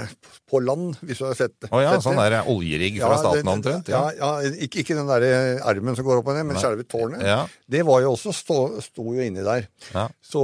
på 0.50 0.60
land, 0.62 0.98
hvis 1.02 1.22
du 1.22 1.26
har 1.26 1.38
sett 1.38 1.54
det. 1.64 1.70
Å 1.72 1.80
ja, 1.82 1.94
Sett 1.96 2.04
sånn 2.10 2.18
det? 2.20 2.26
der 2.34 2.50
oljerigg 2.52 2.98
fra 3.00 3.14
Ja, 3.16 3.20
staten 3.22 3.48
omtrent? 3.54 3.88
Ja, 3.90 4.02
Ja. 4.18 4.42
ja 4.42 4.52
ikke, 4.66 4.82
ikke 4.84 4.98
den 5.00 5.08
der 5.08 5.62
armen 5.64 5.96
som 5.96 6.06
går 6.06 6.20
opp 6.20 6.28
og 6.28 6.36
ned, 6.36 6.46
men 6.46 6.58
selve 6.62 6.84
tårnet. 6.84 7.24
Det 7.70 7.86
var 7.86 8.02
jo 8.02 8.12
også 8.14 8.34
stå, 8.36 8.60
sto 8.84 9.04
jo 9.16 9.22
inni 9.24 9.44
der. 9.46 9.68
Ja. 9.94 10.10
Så, 10.22 10.44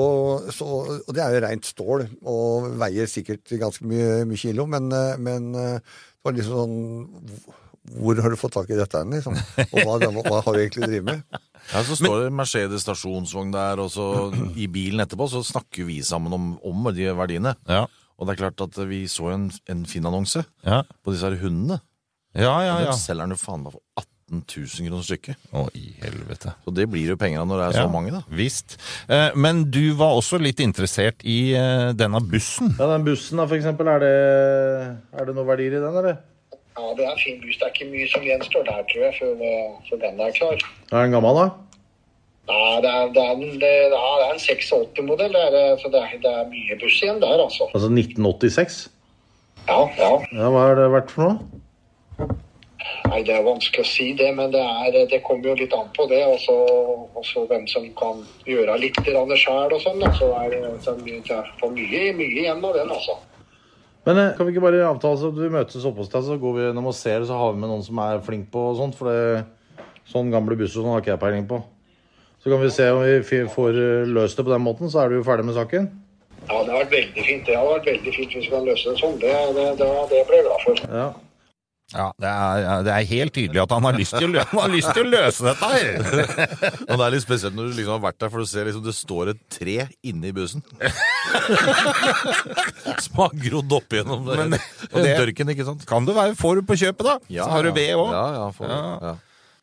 så, 0.56 0.66
og 1.06 1.14
det 1.14 1.22
er 1.26 1.36
jo 1.36 1.44
rent 1.46 1.66
stål, 1.68 2.08
og 2.24 2.72
veier 2.80 3.06
sikkert 3.12 3.44
ganske 3.60 3.84
mye, 3.86 4.24
mye 4.30 4.38
kilo, 4.40 4.66
men, 4.66 4.90
eh, 4.94 5.18
men 5.18 5.54
eh, 5.56 5.80
det 5.80 6.24
var 6.24 6.34
liksom 6.40 6.56
sånn 6.64 7.54
Hvor 8.00 8.20
har 8.22 8.30
du 8.30 8.36
fått 8.38 8.54
tak 8.54 8.70
i 8.70 8.78
dette, 8.78 9.00
hen, 9.02 9.14
liksom? 9.16 9.38
Og 9.72 9.80
hva, 9.88 9.96
hva 10.28 10.42
har 10.46 10.54
du 10.54 10.60
egentlig 10.62 10.90
drevet 10.90 11.08
med? 11.08 11.40
Ja, 11.72 11.82
Så 11.88 11.96
står 12.00 12.26
det 12.26 12.34
Mercedes 12.36 12.84
stasjonsvogn 12.86 13.52
der, 13.56 13.80
og 13.84 13.90
så 13.94 14.06
i 14.60 14.68
bilen 14.72 15.02
etterpå 15.04 15.28
så 15.32 15.42
snakker 15.46 15.88
vi 15.88 16.00
sammen 16.06 16.34
om, 16.36 16.52
om 16.66 16.90
de 16.96 17.08
verdiene. 17.18 17.56
Ja. 17.70 17.86
Og 18.20 18.28
det 18.28 18.36
er 18.36 18.42
klart 18.44 18.62
at 18.68 18.78
vi 18.90 19.06
så 19.08 19.30
en, 19.32 19.50
en 19.72 19.86
fin 19.88 20.04
annonse 20.06 20.42
Ja, 20.68 20.82
på 21.06 21.14
disse 21.16 21.24
her 21.30 21.38
hundene. 21.40 21.80
ja, 22.36 22.52
ja. 22.68 22.80
Ja. 22.84 22.90
Den 22.92 23.00
selger 23.00 23.24
den 23.30 23.36
jo 23.38 23.42
faen 23.42 23.64
meg 23.64 23.74
for 23.78 23.82
18 24.04 24.44
000 24.46 24.90
kroner 24.90 25.06
stykket. 25.08 25.46
Å, 25.56 25.64
i 25.74 25.88
helvete. 26.04 26.52
Så 26.66 26.74
det 26.78 26.86
blir 26.92 27.08
jo 27.16 27.18
penger 27.18 27.42
av 27.42 27.48
når 27.50 27.62
det 27.64 27.68
er 27.72 27.78
så 27.80 27.86
Ja, 27.88 27.92
mange, 27.96 28.12
da. 28.14 28.20
Visst. 28.30 28.76
Eh, 29.10 29.32
Men 29.40 29.64
du 29.74 29.82
var 29.98 30.14
også 30.20 30.38
litt 30.38 30.60
interessert 30.62 31.24
i 31.26 31.56
eh, 31.58 31.90
denne 31.98 32.20
bussen. 32.22 32.76
Ja, 32.78 32.92
Den 32.92 33.08
bussen 33.08 33.40
da, 33.42 33.48
for 33.50 33.58
eksempel. 33.58 33.90
Er 33.90 34.04
det, 34.04 34.12
er 35.18 35.26
det 35.32 35.34
noe 35.40 35.48
verdier 35.50 35.80
i 35.80 35.82
den, 35.82 35.98
eller? 36.04 36.20
Ja, 36.80 36.94
det 36.96 37.06
er 37.06 37.12
en 37.12 37.20
fin 37.20 37.40
buss. 37.44 37.58
Det 37.60 37.66
er 37.68 37.74
ikke 37.76 37.90
mye 37.92 38.08
som 38.08 38.24
gjenstår 38.24 38.64
der, 38.68 38.84
tror 38.92 39.02
jeg, 39.06 39.16
før, 39.20 39.34
eh, 39.48 39.72
før 39.90 40.00
den 40.04 40.22
er 40.24 40.32
klar. 40.38 40.62
Er 40.94 41.02
den 41.04 41.16
gammel, 41.18 41.40
da? 41.40 41.48
Nei, 42.50 42.82
det 42.86 42.92
er, 42.92 43.10
det 43.16 43.24
er, 43.24 43.34
en, 43.36 43.60
det, 43.62 43.74
er 44.00 44.24
en 44.32 44.40
86-modell, 44.42 45.36
det 45.36 45.64
er, 45.66 45.76
så 45.82 45.92
det 45.94 46.00
er, 46.02 46.16
det 46.24 46.32
er 46.40 46.48
mye 46.54 46.78
buss 46.82 47.02
igjen 47.04 47.20
der, 47.22 47.44
altså. 47.44 47.68
Altså 47.76 47.92
1986? 47.92 48.80
Ja, 49.68 49.82
ja. 50.00 50.12
Ja, 50.34 50.48
Hva 50.50 50.64
har 50.70 50.80
det 50.80 50.88
vært 50.96 51.14
for 51.14 51.28
noe? 51.28 51.60
Nei, 53.10 53.22
det 53.28 53.34
er 53.36 53.46
vanskelig 53.46 53.84
å 53.84 53.90
si 53.90 54.08
det, 54.18 54.30
men 54.38 54.54
det, 54.54 54.62
er, 54.64 54.98
det 55.12 55.22
kommer 55.26 55.52
jo 55.52 55.56
litt 55.60 55.74
an 55.76 55.90
på 55.98 56.06
det. 56.10 56.22
Og 56.30 57.26
så 57.26 57.46
hvem 57.50 57.66
som 57.70 57.86
kan 58.00 58.22
gjøre 58.50 58.78
litt 58.82 58.98
sjøl 59.04 59.74
og 59.76 59.82
sånn. 59.84 60.04
Så 60.18 60.30
er 60.40 60.54
det 60.54 60.62
så 60.86 60.96
det 60.98 61.06
mye- 61.06 61.42
for 61.60 61.74
mye, 61.76 62.04
mye 62.18 62.32
igjen 62.46 62.64
av 62.66 62.78
den, 62.78 62.94
altså. 62.94 63.18
Men 64.10 64.18
eh, 64.18 64.32
kan 64.34 64.48
vi 64.48 64.56
ikke 64.56 64.66
bare 64.66 64.82
avtale 64.90 65.22
så 65.22 65.30
at 65.30 65.38
vi 65.38 65.52
møtes 65.54 65.84
oppe 65.86 66.02
hos 66.02 66.10
deg, 66.10 66.24
så 66.26 66.38
går 66.42 66.56
vi 66.56 66.64
gjennom 66.66 66.90
og 66.90 66.96
ser, 66.98 67.22
så 67.30 67.38
har 67.38 67.54
vi 67.54 67.62
med 67.62 67.70
noen 67.70 67.86
som 67.86 68.00
er 68.02 68.24
flink 68.26 68.48
på 68.50 68.64
og 68.72 68.80
sånt, 68.80 68.98
for 68.98 69.12
det, 69.14 69.44
sånn 70.10 70.32
gamle 70.34 70.58
busser 70.58 70.82
og 70.82 70.88
sånn 70.88 70.96
har 70.96 71.04
ikke 71.04 71.14
jeg 71.14 71.22
peiling 71.22 71.46
på. 71.52 71.62
Så 72.42 72.50
kan 72.50 72.64
vi 72.64 72.72
se 72.74 72.88
om 72.90 73.04
vi 73.06 73.42
får 73.54 73.78
eh, 73.78 74.10
løst 74.10 74.40
det 74.40 74.48
på 74.48 74.56
den 74.56 74.66
måten, 74.66 74.90
så 74.90 75.04
er 75.04 75.12
du 75.14 75.20
jo 75.20 75.26
ferdig 75.28 75.46
med 75.46 75.60
saken. 75.60 75.90
Ja, 76.40 76.58
det 76.66 76.72
har 76.74 76.80
vært 76.80 76.96
veldig 76.96 77.26
fint. 77.28 77.46
Det 77.46 77.58
har 77.60 77.68
vært 77.70 77.90
veldig 77.92 78.14
fint 78.16 78.34
hvis 78.34 78.48
vi 78.48 78.54
kan 78.56 78.66
løse 78.66 78.90
det 78.90 79.02
sånn. 79.04 79.18
Det, 79.22 79.34
det, 79.60 79.66
det, 79.78 79.90
det 80.10 80.22
ble 80.26 80.40
jeg 80.40 80.48
glad 80.48 80.66
for. 80.66 80.86
Ja. 80.90 81.08
Ja, 81.90 82.12
det 82.22 82.30
er, 82.30 82.84
det 82.86 82.92
er 82.94 83.06
helt 83.10 83.34
tydelig 83.34 83.62
at 83.64 83.72
han 83.74 83.82
har 83.88 83.96
lyst 83.98 84.14
til 84.14 84.36
å, 84.38 84.44
lyst 84.70 84.92
til 84.94 85.08
å 85.08 85.10
løse 85.10 85.42
dette 85.48 85.70
her. 85.72 85.88
Og 86.90 86.94
det 86.94 87.06
er 87.08 87.14
litt 87.16 87.24
spesielt 87.26 87.56
når 87.58 87.72
du 87.72 87.80
liksom 87.80 87.96
har 87.96 88.04
vært 88.04 88.20
der, 88.22 88.30
for 88.30 88.46
du 88.46 88.50
ser 88.52 88.68
liksom 88.70 88.84
det 88.86 88.94
står 88.94 89.32
et 89.34 89.40
tre 89.58 89.78
inne 90.06 90.30
i 90.30 90.34
bussen. 90.38 90.62
som 93.06 93.24
har 93.24 93.34
grodd 93.46 93.74
opp 93.80 93.90
gjennom 93.98 94.22
det. 94.28 94.38
Men- 94.44 94.60
og 94.92 95.00
det- 95.02 95.16
dørken, 95.18 95.50
ikke 95.56 95.66
sant? 95.66 95.82
Kan 95.90 96.06
du 96.06 96.14
være 96.14 96.38
for 96.38 96.62
på 96.62 96.78
kjøpet, 96.78 97.06
da? 97.10 97.18
Så 97.30 97.50
har 97.50 97.64
du 97.66 97.72
ved 97.74 97.96
òg. 97.98 98.12
Ja, 98.14 98.26
ja, 98.38 98.46
for, 98.54 98.70
Ja. 98.70 98.78
ja. 99.10 99.16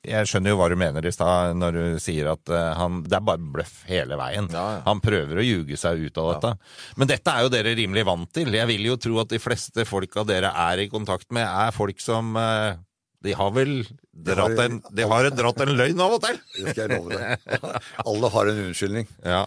Jeg 0.07 0.29
skjønner 0.31 0.53
jo 0.53 0.59
hva 0.61 0.69
du 0.71 0.77
mener 0.79 1.07
i 1.07 1.13
stad 1.15 1.57
når 1.59 1.77
du 1.77 1.85
sier 2.03 2.31
at 2.31 2.53
eh, 2.53 2.73
han, 2.79 3.03
det 3.07 3.19
er 3.19 3.27
bare 3.27 3.43
bløff 3.57 3.81
hele 3.89 4.19
veien. 4.21 4.49
Ja, 4.55 4.65
ja. 4.77 4.81
Han 4.87 5.03
prøver 5.05 5.41
å 5.41 5.45
ljuge 5.45 5.79
seg 5.81 6.07
ut 6.07 6.21
av 6.23 6.33
dette. 6.35 6.53
Men 7.01 7.11
dette 7.11 7.33
er 7.33 7.47
jo 7.47 7.53
dere 7.53 7.77
rimelig 7.79 8.07
vant 8.09 8.31
til. 8.37 8.53
Jeg 8.55 8.71
vil 8.71 8.87
jo 8.91 8.99
tro 9.03 9.23
at 9.23 9.33
de 9.33 9.41
fleste 9.43 9.87
folka 9.89 10.25
dere 10.29 10.53
er 10.67 10.85
i 10.85 10.91
kontakt 10.93 11.33
med, 11.35 11.47
er 11.47 11.75
folk 11.75 12.03
som 12.03 12.37
eh, 12.41 12.79
De 13.27 13.35
har 13.35 13.51
vel 13.57 13.75
dratt 14.13 14.61
en, 14.63 14.79
de 14.95 15.09
har 15.11 15.31
dratt 15.35 15.65
en 15.65 15.75
løgn 15.81 16.05
av 16.05 16.17
og 16.19 16.23
til? 16.23 16.39
Det 16.61 16.77
skal 16.77 16.87
jeg 16.87 17.01
love 17.01 17.19
deg. 17.19 17.83
Alle 18.07 18.33
har 18.37 18.53
en 18.53 18.63
unnskyldning. 18.69 19.11
Ja. 19.27 19.43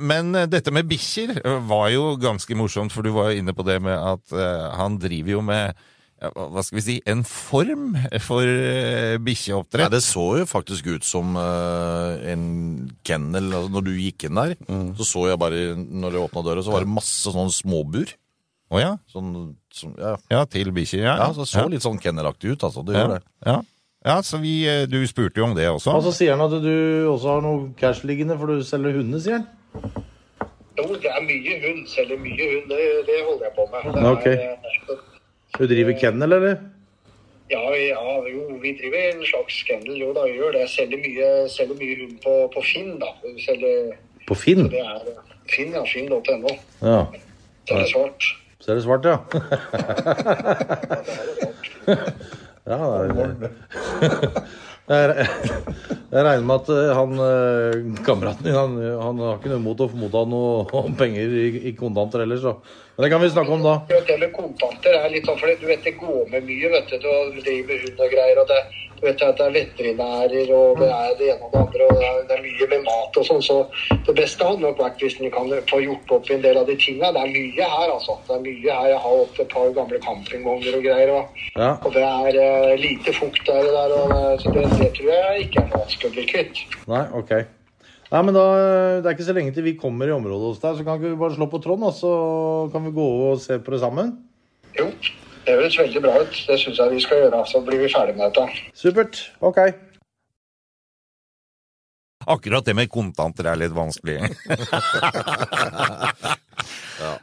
Men 0.00 0.32
eh, 0.32 0.48
dette 0.48 0.72
med 0.74 0.88
bikkjer 0.88 1.42
var 1.68 1.92
jo 1.92 2.10
ganske 2.22 2.58
morsomt, 2.58 2.94
for 2.96 3.04
du 3.04 3.12
var 3.16 3.30
jo 3.32 3.44
inne 3.44 3.54
på 3.54 3.66
det 3.68 3.78
med 3.84 3.96
at 3.98 4.40
han 4.78 4.98
driver 5.02 5.36
jo 5.36 5.44
med 5.44 5.68
ja, 5.68 5.94
hva 6.18 6.46
hva 6.50 6.62
skal 6.66 6.78
vi 6.80 6.84
si 6.84 6.96
en 7.06 7.24
form 7.26 7.92
for 8.24 8.42
uh, 8.42 9.16
bikkjeoppdrett. 9.22 9.92
det 9.92 10.02
så 10.02 10.26
jo 10.40 10.46
faktisk 10.50 10.88
ut 10.90 11.06
som 11.06 11.36
uh, 11.38 12.18
en 12.26 12.88
kennel. 13.06 13.52
Altså, 13.52 13.72
når 13.76 13.86
du 13.86 13.92
gikk 13.96 14.26
inn 14.26 14.40
der, 14.40 14.56
så 14.98 15.06
så 15.06 15.26
jeg 15.30 15.40
bare 15.40 15.76
Når 15.78 16.16
jeg 16.16 16.24
åpna 16.26 16.42
døra, 16.46 16.64
så 16.64 16.74
var 16.74 16.86
det 16.86 16.96
masse 16.98 17.30
sånne 17.30 17.54
småbur. 17.54 18.16
Oh, 18.68 18.76
ja. 18.80 18.96
Sånn, 19.08 19.32
som, 19.72 19.94
ja. 19.96 20.16
ja, 20.28 20.44
til 20.50 20.70
bikkjer. 20.76 21.06
Ja, 21.06 21.16
ja, 21.22 21.28
så 21.32 21.46
det 21.46 21.50
så 21.54 21.64
litt 21.72 21.84
sånn 21.84 22.00
kennelaktig 22.02 22.52
ut, 22.52 22.66
altså. 22.66 22.84
Det 22.84 22.96
ja. 22.96 23.04
gjør 23.04 23.14
det. 23.14 23.20
Ja. 23.48 23.56
ja, 24.10 24.16
så 24.26 24.40
vi, 24.42 24.54
eh, 24.68 24.84
du 24.90 24.98
spurte 25.08 25.40
jo 25.40 25.48
om 25.48 25.56
det 25.56 25.70
også. 25.70 25.94
Og 25.96 26.04
så 26.04 26.12
sier 26.18 26.36
han 26.36 26.44
at 26.44 26.58
du 26.60 26.74
også 27.08 27.36
har 27.36 27.44
noe 27.46 27.70
cash 27.80 28.04
liggende, 28.08 28.36
for 28.40 28.52
du 28.52 28.66
selger 28.66 29.00
hunder, 29.00 29.22
sier 29.24 29.40
han. 29.40 29.46
Jo, 30.78 30.90
det 30.92 31.10
er 31.10 31.24
mye 31.24 31.56
hund. 31.64 31.86
Selger 31.90 32.20
mye 32.20 32.50
hund. 32.52 32.68
Det, 32.74 32.82
det 33.08 33.22
holder 33.24 33.48
jeg 33.48 33.54
på 33.56 33.68
med. 33.72 33.88
Det 33.96 34.34
er, 34.34 34.44
eh, 34.98 35.06
Du 35.58 35.66
driver 35.66 35.96
kennel, 35.98 36.32
eller? 36.38 36.58
ja, 37.48 37.76
ja, 37.76 38.28
jo, 38.28 38.58
vi 38.62 38.74
driver 38.76 38.98
en 39.08 39.22
slags 39.24 39.62
kennel. 39.64 39.96
Jo 40.00 40.12
da, 40.16 40.26
vi 40.28 40.36
gjør 40.36 40.52
det. 40.58 40.66
Selger 40.72 41.00
mye, 41.00 41.28
selger 41.52 41.78
mye 41.80 41.96
hund 42.02 42.18
på, 42.24 42.34
på 42.54 42.64
Finn, 42.66 42.98
da. 43.00 43.14
Selger, 43.40 43.96
På 44.28 44.36
Finn? 44.36 44.68
det 44.68 44.82
er 44.82 45.08
eh, 45.14 45.32
Finn, 45.48 45.72
ja. 45.72 45.82
Finn.no. 45.88 46.52
Ja. 46.84 47.00
Det 47.68 47.78
er 47.78 47.88
svart. 47.88 48.28
Så 48.60 48.72
er 48.72 48.78
det 48.78 48.84
svart, 48.84 49.04
ja. 49.08 49.16
Ja, 52.68 52.76
det 52.76 53.08
er 53.08 53.30
det. 53.40 53.48
det 54.90 54.96
jeg, 54.98 56.24
regner 56.26 56.44
med 56.44 56.54
at 56.58 56.68
eh, 56.74 56.90
han 56.98 57.12
eh, 57.24 57.76
kameraten 58.04 58.44
din 58.44 58.56
han, 58.58 58.74
han 58.76 59.22
har 59.24 59.38
ikke 59.38 59.54
noe 59.54 59.62
imot 59.62 59.80
å 59.80 59.88
motta 59.96 60.24
noe 60.28 60.82
penger 61.00 61.32
i, 61.32 61.46
i 61.70 61.72
kontanter 61.78 62.26
heller, 62.26 62.36
så 62.42 62.52
Men 62.98 63.04
det 63.04 63.10
kan 63.10 63.20
vi 63.22 63.30
snakke 63.30 63.52
om 63.52 63.62
da. 63.62 63.72
Det 63.88 64.14
med 64.18 64.32
kontanter 64.34 64.96
er 64.98 65.12
litt 65.12 65.28
sånn, 65.28 65.36
for 65.38 65.46
du 65.60 65.66
vet 65.70 65.84
det 65.86 65.92
går 66.00 66.24
med 66.32 66.48
mye, 66.48 66.70
vet 66.72 66.88
du. 66.90 66.96
Du 66.98 67.36
driver 67.44 67.68
med 67.68 67.82
hund 67.84 68.00
og 68.02 68.08
greier, 68.10 68.38
og 68.42 68.48
det, 68.50 68.56
du 68.96 69.04
vet 69.04 69.20
at 69.22 69.36
det 69.38 69.44
er 69.44 69.52
veterinærer, 69.54 70.48
og 70.56 70.80
det 70.80 70.88
er 70.96 71.12
det 71.20 71.28
ene 71.30 71.46
og 71.46 71.52
det 71.52 71.60
andre, 71.60 71.84
og 71.86 71.92
det 72.00 72.08
er, 72.08 72.16
det 72.26 72.34
er 72.34 72.42
mye 72.48 72.66
med 72.72 72.82
mat 72.88 73.20
og 73.20 73.28
sånn. 73.28 73.44
Så 73.46 73.58
det 74.08 74.14
beste 74.18 74.48
hadde 74.48 74.64
nok 74.64 74.82
vært 74.82 75.04
hvis 75.04 75.14
en 75.22 75.30
kan 75.30 75.54
få 75.70 75.78
gjort 75.84 76.10
opp 76.16 76.26
i 76.26 76.34
en 76.34 76.42
del 76.42 76.58
av 76.58 76.66
de 76.66 76.74
tinga. 76.82 77.12
Det 77.14 77.22
er 77.22 77.30
mye 77.36 77.68
her, 77.76 77.92
altså. 77.94 78.16
Det 78.26 78.34
er 78.34 78.42
mye 78.48 78.78
her. 78.80 78.88
Jeg 78.90 78.98
har 79.04 79.20
opp 79.20 79.38
et 79.44 79.54
par 79.54 79.70
gamle 79.78 80.00
campingvogner 80.08 80.80
og 80.80 80.88
greier, 80.88 81.14
og, 81.20 81.38
Ja. 81.54 81.70
og 81.78 81.94
det 81.94 82.02
er 82.02 82.40
uh, 82.48 82.74
lite 82.82 83.14
fukt 83.20 83.46
der, 83.46 83.62
og 83.62 83.78
der 83.78 83.94
og, 84.00 84.16
eh, 84.16 84.34
så 84.42 84.56
det, 84.58 84.66
det 84.82 84.90
tror 84.98 85.14
jeg 85.14 85.46
ikke 85.46 85.62
er 85.62 85.70
vanskelig 85.76 86.10
å 86.10 86.16
bli 86.18 86.26
kvitt. 86.34 86.64
Nei, 86.90 87.04
ok. 87.22 87.32
Nei, 88.08 88.22
men 88.24 88.32
da, 88.36 88.44
Det 89.02 89.10
er 89.10 89.16
ikke 89.16 89.26
så 89.26 89.36
lenge 89.36 89.52
til 89.56 89.66
vi 89.66 89.76
kommer 89.80 90.08
i 90.08 90.14
området 90.16 90.54
hos 90.54 90.62
deg, 90.62 90.78
så 90.78 90.86
kan 90.86 90.96
ikke 90.96 91.12
vi 91.12 91.20
bare 91.20 91.36
slå 91.36 91.48
på 91.52 91.60
tråden, 91.64 91.88
og 91.90 91.94
så 91.96 92.12
kan 92.72 92.86
vi 92.86 92.94
gå 92.96 93.08
og 93.28 93.42
se 93.42 93.58
på 93.60 93.74
det 93.74 93.82
sammen? 93.82 94.14
Jo, 94.78 94.86
det 95.44 95.56
høres 95.58 95.76
veldig 95.80 96.02
bra 96.04 96.14
ut. 96.22 96.40
Det 96.48 96.56
syns 96.60 96.80
jeg 96.80 96.94
vi 96.94 97.02
skal 97.04 97.22
gjøre. 97.24 97.42
Så 97.50 97.60
blir 97.66 97.82
vi 97.82 97.92
ferdig 97.92 98.16
med 98.16 98.30
dette. 98.30 98.44
Supert. 98.76 99.20
Ok. 99.44 99.60
Akkurat 102.28 102.66
det 102.66 102.74
med 102.76 102.90
kontanter 102.92 103.48
er 103.48 103.56
litt 103.56 103.72
vanskelig. 103.72 104.18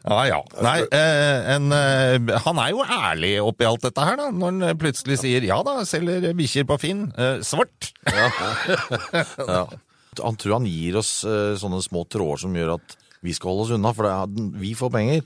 ja 0.10 0.20
ja. 0.32 0.40
Nei, 0.66 0.80
eh, 0.90 1.52
en, 1.54 1.70
eh, 1.76 2.34
han 2.48 2.62
er 2.64 2.74
jo 2.74 2.82
ærlig 2.82 3.34
oppi 3.46 3.68
alt 3.70 3.86
dette 3.86 4.08
her, 4.10 4.18
da. 4.18 4.32
Når 4.34 4.50
han 4.72 4.82
plutselig 4.82 5.20
sier 5.22 5.46
ja 5.46 5.60
da, 5.68 5.78
selger 5.86 6.32
bikkjer 6.38 6.66
på 6.70 6.80
Finn. 6.82 7.08
Eh, 7.14 7.42
svart. 7.46 7.94
Ja. 8.10 9.66
Han 10.24 10.38
tror 10.40 10.60
han 10.60 10.70
gir 10.70 11.00
oss 11.02 11.18
eh, 11.28 11.56
sånne 11.60 11.82
små 11.84 12.06
tråder 12.08 12.46
som 12.46 12.56
gjør 12.56 12.76
at 12.78 12.98
vi 13.26 13.34
skal 13.34 13.52
holde 13.52 13.66
oss 13.66 13.74
unna, 13.76 13.92
for 13.98 14.08
er, 14.10 14.52
vi 14.62 14.76
får 14.78 14.94
penger. 14.94 15.26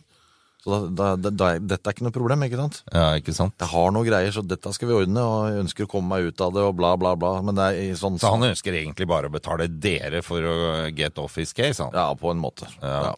Så 0.60 0.76
da, 0.92 1.14
da, 1.16 1.30
da, 1.32 1.54
dette 1.56 1.88
er 1.88 1.96
ikke 1.96 2.04
noe 2.04 2.16
problem, 2.16 2.42
ikke 2.44 2.60
sant? 2.60 2.82
Ja, 2.92 3.14
ikke 3.16 3.36
sant? 3.36 3.56
Jeg 3.64 3.72
har 3.72 3.94
noe 3.96 4.08
greier, 4.08 4.34
så 4.36 4.44
dette 4.44 4.74
skal 4.76 4.90
vi 4.90 4.98
ordne, 4.98 5.24
og 5.24 5.48
jeg 5.48 5.64
ønsker 5.64 5.88
å 5.88 5.92
komme 5.92 6.12
meg 6.12 6.28
ut 6.32 6.44
av 6.44 6.52
det, 6.56 6.66
og 6.68 6.76
bla, 6.80 6.92
bla, 7.00 7.14
bla. 7.20 7.38
Men 7.46 7.56
det 7.56 7.68
er 7.70 7.80
i 7.86 7.96
sånn 8.00 8.20
Så 8.20 8.34
han 8.34 8.50
ønsker 8.50 8.76
egentlig 8.76 9.08
bare 9.08 9.32
å 9.32 9.34
betale 9.34 9.70
dere 9.72 10.20
for 10.26 10.44
å 10.44 10.58
get 10.96 11.20
off 11.22 11.40
his 11.40 11.56
case, 11.56 11.80
han. 11.80 11.96
Ja, 11.96 12.12
på 12.20 12.34
en 12.34 12.44
måte. 12.44 12.68
Ja. 12.82 13.12
Ja. 13.12 13.16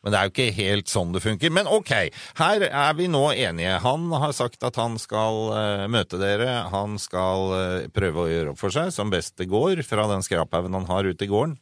Men 0.00 0.12
det 0.12 0.18
er 0.18 0.28
jo 0.28 0.32
ikke 0.32 0.56
helt 0.56 0.88
sånn 0.88 1.10
det 1.12 1.20
funker. 1.24 1.52
Men 1.52 1.68
ok, 1.68 1.92
her 2.40 2.66
er 2.66 2.94
vi 2.96 3.08
nå 3.12 3.24
enige. 3.34 3.78
Han 3.84 4.08
har 4.22 4.32
sagt 4.36 4.64
at 4.64 4.78
han 4.80 4.96
skal 5.00 5.40
uh, 5.52 5.88
møte 5.92 6.20
dere. 6.20 6.62
Han 6.72 6.96
skal 7.00 7.52
uh, 7.52 7.88
prøve 7.92 8.24
å 8.24 8.30
gjøre 8.30 8.54
opp 8.54 8.60
for 8.62 8.72
seg 8.72 8.94
som 8.96 9.12
best 9.12 9.36
det 9.40 9.50
går 9.50 9.82
fra 9.84 10.08
den 10.10 10.24
skraphaugen 10.24 10.78
han 10.78 10.88
har 10.88 11.08
ute 11.08 11.26
i 11.26 11.30
gården. 11.30 11.58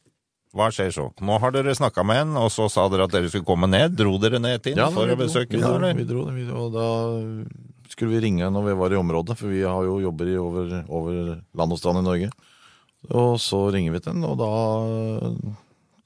Hva 0.57 0.71
skjer 0.73 0.93
så? 0.95 1.09
Nå 1.21 1.35
har 1.43 1.53
dere 1.53 1.75
snakka 1.77 2.03
med 2.09 2.23
en, 2.23 2.37
og 2.41 2.49
så 2.51 2.71
sa 2.73 2.87
dere 2.89 3.05
at 3.05 3.13
dere 3.13 3.29
skulle 3.29 3.47
komme 3.49 3.69
ned. 3.69 3.99
Dro 3.99 4.15
dere 4.23 4.41
ned 4.41 4.63
til 4.65 4.79
Ja, 4.79 4.89
for 4.95 5.11
å 5.11 5.19
besøke 5.19 5.59
ja, 5.61 5.75
vi 5.93 6.07
dro, 6.09 6.25
vi 6.33 6.47
dro, 6.49 6.69
og 6.69 6.79
da 6.79 6.87
skulle 7.93 8.15
vi 8.15 8.23
ringe 8.25 8.49
når 8.53 8.71
vi 8.71 8.79
var 8.81 8.95
i 8.95 9.01
området, 9.01 9.37
for 9.37 9.53
vi 9.53 9.61
har 9.67 9.85
jo 9.85 9.99
jobber 10.01 10.31
i 10.31 10.39
over, 10.41 10.73
over 10.89 11.19
land 11.59 11.77
og 11.77 11.81
strand 11.81 12.01
i 12.01 12.07
Norge. 12.07 12.31
Og 13.13 13.37
så 13.43 13.61
ringer 13.75 13.95
vi 13.95 14.01
til 14.03 14.17
den, 14.17 14.25
og 14.27 14.41
da, 14.41 14.51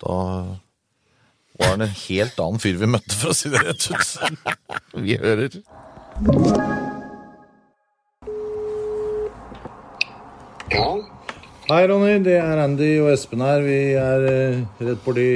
da 0.02 0.16
var 1.58 1.74
han 1.74 1.84
en 1.84 1.94
helt 2.08 2.40
annen 2.40 2.60
fyr 2.62 2.78
vi 2.80 2.88
møtte, 2.90 3.16
for 3.18 3.32
å 3.32 3.36
si 3.36 3.50
det 3.52 3.60
rett 3.66 3.88
ut. 3.92 4.12
Vi 5.04 5.16
hører. 5.20 5.54
Ja. 10.72 10.88
Hei, 11.68 11.86
Ronny. 11.88 12.18
Det 12.24 12.36
er 12.40 12.60
Andy 12.60 12.90
og 13.00 13.12
Espen 13.12 13.44
her. 13.44 13.64
Vi 13.64 13.78
er 13.96 14.26
eh, 14.28 14.60
rett 14.84 15.00
borti 15.04 15.26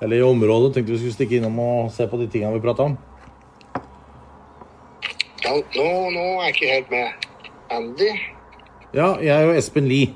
Eller 0.00 0.16
i 0.18 0.26
området. 0.26 0.72
Tenkte 0.74 0.94
vi 0.94 0.98
skulle 1.02 1.14
stikke 1.14 1.38
innom 1.38 1.58
og 1.62 1.92
se 1.94 2.06
på 2.10 2.18
de 2.18 2.26
tingene 2.30 2.56
vi 2.56 2.64
prata 2.64 2.88
om. 2.88 2.98
ja 5.44 5.52
nå, 5.52 5.88
nå 6.14 6.26
er 6.40 6.48
jeg 6.48 6.54
ikke 6.54 6.72
helt 6.74 6.90
med. 6.94 7.28
Andy? 7.70 8.10
Ja, 8.96 9.12
jeg 9.22 9.50
og 9.50 9.58
Espen 9.58 9.86
Lie. 9.90 10.14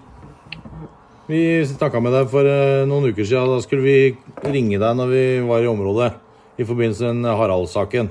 Vi 1.26 1.64
snakka 1.64 2.00
med 2.04 2.12
deg 2.12 2.28
for 2.28 2.44
eh, 2.44 2.82
noen 2.88 3.08
uker 3.08 3.24
siden. 3.24 3.48
Da 3.54 3.62
skulle 3.64 3.84
vi 3.84 3.96
ringe 4.44 4.76
deg 4.80 4.96
når 4.98 5.08
vi 5.12 5.24
var 5.48 5.64
i 5.64 5.70
området 5.70 6.10
i 6.60 6.66
forbindelse 6.68 7.14
med 7.16 7.32
Harald-saken. 7.38 8.10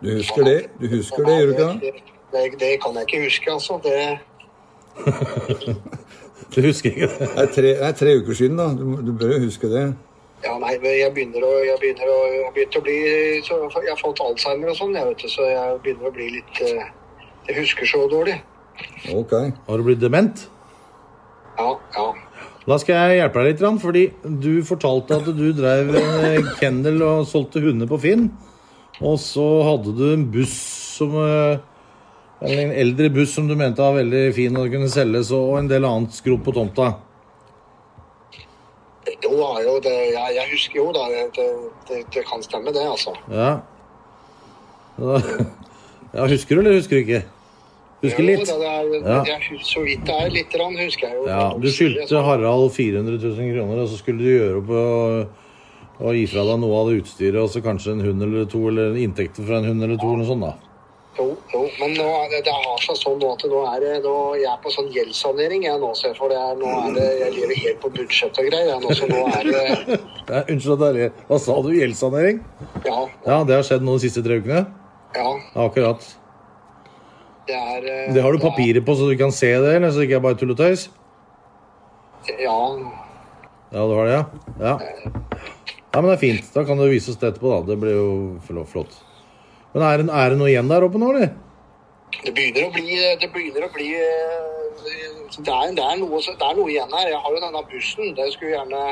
Du 0.00 0.12
husker 0.14 0.46
det? 0.46 0.58
Du 0.80 0.86
husker 0.94 1.26
det, 1.26 1.34
gjør 1.40 1.46
du 1.50 1.52
ikke 1.52 1.66
det? 1.66 1.80
det? 1.82 2.04
Det, 2.30 2.44
det 2.60 2.70
kan 2.84 2.94
jeg 2.96 3.08
ikke 3.08 3.24
huske, 3.26 3.50
altså. 3.52 3.80
Det, 3.84 3.96
Du 6.54 6.60
husker 6.62 6.90
ikke 6.90 7.08
det? 7.10 7.18
Det 7.18 7.42
er 7.42 7.50
tre, 7.54 7.72
det 7.80 7.88
er 7.88 7.98
tre 7.98 8.14
uker 8.22 8.38
siden, 8.38 8.56
da. 8.58 8.70
Du, 8.78 8.86
du 9.06 9.12
bør 9.18 9.34
jo 9.34 9.42
huske 9.44 9.68
det. 9.70 9.82
ja, 10.46 10.54
nei, 10.62 10.72
jeg 10.82 11.10
begynner 11.14 11.44
å 11.44 11.50
Jeg 11.66 11.76
begynner 11.82 12.08
å, 12.14 12.16
jeg 12.32 12.54
begynner 12.56 12.80
å 12.80 12.84
bli 12.86 12.96
så 13.46 13.58
Jeg 13.74 13.90
har 13.92 14.00
fått 14.00 14.22
alzheimer 14.24 14.72
og 14.72 14.78
sånn, 14.78 14.94
jeg 14.96 15.10
vet 15.10 15.26
du, 15.26 15.28
så 15.34 15.50
jeg 15.50 15.76
begynner 15.84 16.08
å 16.08 16.14
bli 16.16 16.30
litt 16.38 16.62
eh, 16.64 16.88
Jeg 17.50 17.58
husker 17.60 17.92
så 17.92 18.06
dårlig. 18.10 18.38
Ok. 19.14 19.34
Har 19.68 19.76
du 19.76 19.86
blitt 19.90 20.00
dement? 20.02 20.46
Ja, 21.60 21.72
ja. 21.96 22.08
Da 22.68 22.76
skal 22.78 22.96
jeg 22.96 23.20
hjelpe 23.20 23.42
deg 23.42 23.48
litt, 23.50 23.82
fordi 23.82 24.02
du 24.42 24.52
fortalte 24.68 25.16
at 25.18 25.28
du 25.36 25.46
drev 25.56 25.90
en 25.96 26.24
eh, 26.28 26.50
kennel 26.60 27.00
og 27.02 27.28
solgte 27.28 27.62
hunder 27.64 27.88
på 27.90 27.98
Finn. 28.02 28.28
Og 29.00 29.16
så 29.20 29.44
hadde 29.64 29.94
du 29.96 30.04
en 30.10 30.26
buss 30.32 30.54
som 30.98 31.14
eh, 31.16 31.60
Eller 32.44 32.62
en 32.66 32.74
eldre 32.82 33.08
buss 33.12 33.32
som 33.36 33.48
du 33.48 33.54
mente 33.56 33.80
var 33.80 33.96
veldig 33.98 34.22
fin 34.36 34.56
og 34.56 34.68
kunne 34.72 34.88
selges, 34.92 35.32
og 35.36 35.58
en 35.58 35.68
del 35.68 35.84
annet 35.88 36.16
skrot 36.16 36.44
på 36.44 36.54
tomta. 36.56 36.92
Jo 39.20 39.32
da, 39.34 39.50
jo, 39.64 39.74
det, 39.84 39.92
jeg, 40.14 40.36
jeg 40.36 40.52
husker 40.52 40.80
jo 40.80 40.86
da. 40.96 41.08
Det, 41.36 41.48
det, 41.88 41.98
det 42.14 42.24
kan 42.28 42.44
stemme, 42.44 42.72
det, 42.76 42.86
altså. 42.88 43.16
Ja. 43.32 43.50
Ja. 46.10 46.24
Husker 46.26 46.58
du, 46.58 46.64
eller 46.64 46.74
husker 46.74 46.98
du 46.98 47.04
ikke? 47.04 47.20
Husker 48.00 48.24
litt? 48.24 48.46
Jo, 48.48 48.56
da, 48.62 48.70
det 48.88 49.02
er, 49.02 49.10
Ja. 49.10 49.18
jeg, 49.28 49.60
så 49.66 49.82
vidt 49.84 50.06
det 50.08 50.14
er 50.16 50.30
Litt 50.32 50.54
rann, 50.56 50.76
husker 50.80 51.08
jeg 51.10 51.16
jo. 51.18 51.26
Ja, 51.28 51.42
Du 51.60 51.68
skyldte 51.68 52.22
Harald 52.24 52.72
400 52.72 53.18
000 53.20 53.52
kroner, 53.56 53.82
og 53.84 53.88
så 53.92 53.98
skulle 54.00 54.18
du 54.24 54.30
gjøre 54.30 54.56
opp 54.62 54.70
og, 54.70 56.00
og 56.00 56.14
gi 56.16 56.24
fra 56.32 56.46
deg 56.48 56.58
noe 56.62 56.80
av 56.80 56.88
det 56.88 57.02
utstyret, 57.02 57.36
og 57.42 57.50
så 57.52 57.60
kanskje 57.60 57.92
en 57.98 58.00
hund 58.06 58.22
eller 58.24 58.46
to, 58.48 58.62
eller 58.72 58.96
inntekter 58.96 59.44
fra 59.44 59.58
en 59.60 59.68
hund 59.68 59.84
eller 59.84 60.00
to, 60.00 60.08
eller 60.14 60.24
noe 60.24 60.30
sånt. 60.32 60.46
da. 60.48 60.54
Jo, 61.18 61.26
jo, 61.52 61.60
men 61.80 61.90
nå, 61.98 62.06
det, 62.30 62.38
det 62.46 62.52
har 62.54 62.78
seg 62.80 62.96
sånn 62.96 63.18
nå 63.20 63.32
at 63.34 63.42
nå 63.50 63.60
er 63.74 63.80
det, 63.82 63.92
nå, 64.06 64.12
jeg 64.40 64.46
er 64.48 64.60
på 64.62 64.70
sånn 64.72 64.88
gjeldssanering 64.94 65.64
jeg 65.66 65.80
nå, 65.82 65.90
ser 65.98 66.14
for 66.16 66.32
det 66.32 66.38
er, 66.40 66.54
nå 66.56 66.70
er 66.86 66.94
det, 66.96 67.08
jeg 67.20 67.34
lever 67.34 67.58
helt 67.66 67.80
på 67.82 67.90
budsjett 67.98 68.38
og 68.40 68.46
greier, 68.48 68.70
jeg 68.70 68.80
nå, 68.86 68.94
så 68.96 69.08
nå 69.10 69.18
er 69.28 69.50
det, 69.50 69.98
Ja, 70.30 70.40
unnskyld 70.54 70.84
at 70.86 70.96
jeg. 71.02 71.12
Hva 71.28 71.38
sa 71.42 71.56
du? 71.66 71.68
Gjeldssanering? 71.76 72.40
ja, 72.86 72.98
Ja, 73.26 73.40
det 73.44 73.58
har 73.58 73.66
skjedd 73.68 73.84
nå 73.84 73.98
de 73.98 74.04
siste 74.06 74.22
tre 74.24 74.38
ukene? 74.40 74.62
Ja, 75.18 75.28
akkurat. 75.66 76.06
Det 77.50 77.58
er 77.58 77.86
eh, 77.90 78.14
Det 78.14 78.22
har 78.22 78.32
du 78.32 78.38
det 78.38 78.44
er- 78.44 78.48
papirer 78.50 78.84
på, 78.86 78.94
så 78.96 79.10
du 79.10 79.16
kan 79.18 79.32
se 79.34 79.50
det, 79.58 79.74
eller 79.76 79.90
så 79.90 80.00
det 80.02 80.08
ikke 80.08 80.18
er 80.20 80.26
bare 80.28 80.38
tull 80.38 80.54
og 80.54 80.58
tøys? 80.60 80.88
Ja, 82.38 82.58
Ja, 83.72 83.84
du 83.86 83.94
har 83.94 84.06
det, 84.06 84.14
ja? 84.16 84.24
Ja. 84.60 84.72
ja, 85.94 86.00
men 86.00 86.08
det 86.10 86.16
er 86.16 86.22
fint. 86.24 86.48
Da 86.54 86.64
kan 86.66 86.78
du 86.78 86.88
vise 86.90 87.10
oss 87.12 87.18
det 87.20 87.32
etterpå, 87.34 87.52
da. 87.54 87.60
Det 87.70 87.78
blir 87.80 87.94
jo 87.94 88.64
flott. 88.66 88.96
Men 89.74 89.84
er 89.86 90.02
det, 90.02 90.08
er 90.10 90.30
det 90.32 90.38
noe 90.40 90.50
igjen 90.50 90.68
der 90.70 90.82
oppe 90.86 90.98
nå, 90.98 91.12
eller? 91.14 91.30
det 92.24 92.32
begynner 92.34 92.66
å 92.66 92.72
bli 92.74 92.96
Det 93.20 93.28
begynner 93.32 93.64
å 93.64 93.72
bli 93.72 93.86
eh, 93.94 94.48
det 95.38 95.46
er, 95.46 95.70
det, 95.76 95.84
er 95.84 96.00
noe, 96.00 96.18
det 96.18 96.34
er 96.42 96.56
noe 96.58 96.70
igjen 96.72 96.90
her. 96.98 97.06
Jeg 97.12 97.20
har 97.22 97.36
jo 97.36 97.40
denne 97.44 97.62
bussen. 97.70 98.14
Det 98.18 98.26
skulle 98.34 98.56
gjerne 98.56 98.82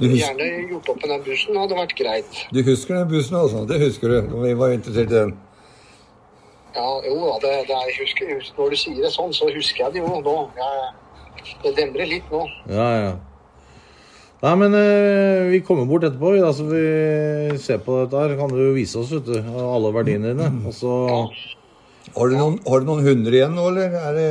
Gjerne 0.00 0.44
gjort 0.70 0.88
opp 0.88 1.00
med 1.02 1.10
den 1.12 1.24
bussen, 1.26 1.56
hadde 1.60 1.76
vært 1.76 1.94
greit. 1.98 2.36
Du 2.52 2.62
husker 2.64 2.94
den 2.96 3.08
bussen, 3.10 3.36
altså? 3.36 3.64
Det 3.68 3.80
husker 3.82 4.08
du. 4.08 4.36
Vi 4.44 4.52
var 4.56 4.72
interessert 4.72 5.10
i 5.12 5.16
den. 5.18 5.32
Ja, 6.72 6.86
jo 7.04 7.16
da, 7.20 7.34
det, 7.42 7.50
det 7.68 7.74
er, 7.76 7.88
jeg 7.90 7.98
husker, 8.00 8.30
Når 8.56 8.72
du 8.72 8.78
sier 8.80 9.02
det 9.04 9.12
sånn, 9.12 9.34
så 9.36 9.50
husker 9.52 9.86
jeg 9.86 9.96
det 9.96 10.04
jo 10.04 10.22
nå. 10.24 10.36
Jeg, 10.56 11.52
det 11.64 11.74
demrer 11.76 12.08
litt 12.08 12.32
nå. 12.32 12.46
Ja, 12.70 12.88
ja. 12.96 13.12
Nei, 14.42 14.54
men 14.58 14.72
eh, 14.74 15.50
vi 15.52 15.60
kommer 15.62 15.86
bort 15.86 16.02
etterpå, 16.08 16.32
vi, 16.34 16.40
da, 16.42 16.50
så 16.56 16.64
vi 16.66 17.58
ser 17.62 17.78
på 17.84 18.00
dette 18.00 18.18
her. 18.18 18.34
Kan 18.40 18.50
du 18.50 18.72
vise 18.74 18.98
oss, 18.98 19.12
vet 19.14 19.28
du, 19.28 19.36
alle 19.62 19.92
verdiene 19.94 20.32
dine. 20.32 20.48
Og 20.66 20.74
så 20.74 20.96
Har 22.16 22.32
du 22.32 22.34
noen, 22.34 22.58
har 22.66 22.82
du 22.82 22.88
noen 22.88 23.06
hunder 23.06 23.36
igjen 23.36 23.54
nå, 23.54 23.68
eller? 23.70 23.94
Er 24.00 24.18
det 24.18 24.30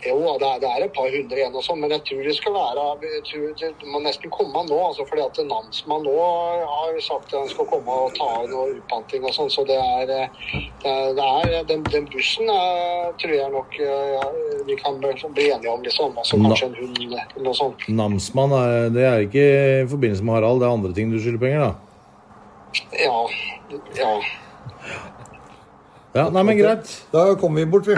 Jo, 0.00 0.16
det 0.40 0.46
er, 0.48 0.60
det 0.62 0.68
er 0.70 0.84
et 0.86 0.94
par 0.96 1.10
hundre 1.12 1.36
igjen 1.36 1.56
og 1.56 1.64
sånn, 1.64 1.80
men 1.82 1.92
jeg 1.92 2.00
tror 2.08 2.20
det 2.24 2.32
skal 2.38 2.54
være 2.54 2.84
jeg 3.04 3.24
tror 3.28 3.50
Det 3.60 3.88
må 3.92 4.00
nesten 4.00 4.32
komme 4.32 4.62
nå, 4.64 4.78
altså 4.86 5.04
fordi 5.08 5.24
at 5.26 5.40
namsmann 5.44 6.06
nå 6.06 6.14
har 6.16 6.96
sagt 7.04 7.34
at 7.34 7.36
han 7.36 7.50
skal 7.52 7.68
komme 7.68 7.98
og 8.06 8.14
ta 8.16 8.28
noe 8.48 8.78
utpanting 8.78 9.26
og 9.28 9.34
sånn, 9.36 9.52
så 9.52 9.66
det 9.68 9.76
er, 9.76 10.08
det 10.08 10.88
er, 10.88 11.12
det 11.18 11.28
er 11.28 11.68
den, 11.68 11.84
den 11.92 12.08
bussen 12.08 12.48
er, 12.48 13.12
tror 13.20 13.36
jeg 13.36 13.52
nok 13.52 13.76
ja, 13.82 14.24
vi 14.70 14.78
kan 14.80 14.96
bli 15.02 15.50
enige 15.50 15.70
om, 15.74 15.84
liksom. 15.84 16.16
Altså 16.16 16.40
kanskje 16.40 16.70
en 16.70 16.78
hund, 16.80 17.00
eller 17.04 17.44
noe 17.44 17.56
sånt. 17.60 17.84
Namsmann, 17.92 18.56
er, 18.56 18.88
det 18.96 19.06
er 19.06 19.28
ikke 19.28 19.46
i 19.84 19.88
forbindelse 19.90 20.24
med 20.24 20.38
Harald, 20.38 20.64
det 20.64 20.70
er 20.70 20.78
andre 20.80 20.96
ting 20.96 21.12
du 21.12 21.20
skylder 21.20 21.44
penger, 21.44 21.68
da? 21.68 21.72
Ja. 22.96 23.20
Ja. 23.98 24.14
Ja, 26.10 26.24
nei, 26.34 26.42
men 26.42 26.56
greit. 26.58 26.90
Da 27.12 27.28
kommer 27.38 27.62
vi 27.62 27.70
bort, 27.70 27.86
vi. 27.86 27.94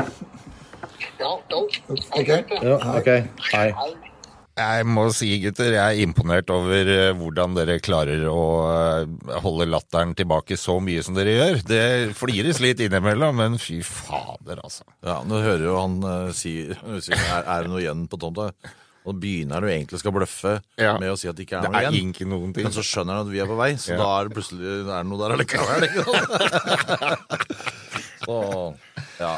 Jo. 1.53 1.67
Ok. 2.17 2.29
Ja, 2.63 2.79
ok. 2.97 3.09
Hei. 3.53 3.69
Jeg 4.53 4.85
må 4.85 5.07
si, 5.17 5.31
gutter, 5.41 5.73
jeg 5.73 5.81
er 5.81 5.97
imponert 6.05 6.51
over 6.53 6.85
eh, 6.93 7.15
hvordan 7.17 7.55
dere 7.57 7.79
klarer 7.81 8.21
å 8.29 8.43
eh, 8.69 9.09
holde 9.41 9.65
latteren 9.73 10.13
tilbake 10.19 10.59
så 10.61 10.75
mye 10.85 11.01
som 11.07 11.17
dere 11.17 11.33
gjør. 11.39 11.63
Det 11.71 11.81
flires 12.19 12.61
litt 12.61 12.81
innimellom, 12.85 13.33
men 13.41 13.57
fy 13.61 13.79
fader, 13.87 14.61
altså. 14.61 14.85
Ja, 15.01 15.23
Nå 15.25 15.41
hører 15.41 15.65
jo 15.71 15.79
han 15.81 15.97
uh, 16.05 16.29
si 16.37 16.53
sier, 16.69 17.17
er, 17.17 17.49
er 17.49 17.65
det 17.65 17.71
noe 17.73 17.81
igjen 17.81 18.05
på 18.13 18.21
tomta. 18.21 18.51
Og 19.09 19.17
begynner 19.19 19.65
jo 19.65 19.73
egentlig 19.73 19.99
skal 19.99 20.13
bløffe 20.15 20.53
Ja. 20.79 20.93
med 21.01 21.09
å 21.11 21.17
si 21.19 21.27
at 21.33 21.37
det 21.41 21.45
ikke 21.49 21.57
er 21.59 21.63
Det 21.65 21.71
noe 21.73 21.81
er 21.81 21.85
igjen. 21.89 22.13
ikke 22.13 22.29
noen 22.31 22.53
ting. 22.55 22.65
Men 22.69 22.77
så 22.77 22.85
skjønner 22.87 23.17
han 23.19 23.25
at 23.27 23.33
vi 23.33 23.41
er 23.43 23.49
på 23.51 23.57
vei, 23.59 23.73
så 23.81 23.97
Ja. 23.97 24.01
da 24.05 24.09
er 24.21 24.25
det 24.29 24.37
plutselig 24.37 24.69
er 24.85 25.01
det 25.01 25.09
noe 25.09 25.21
der 25.25 25.33
allikevel. 25.39 25.81
Ja. 29.23 29.33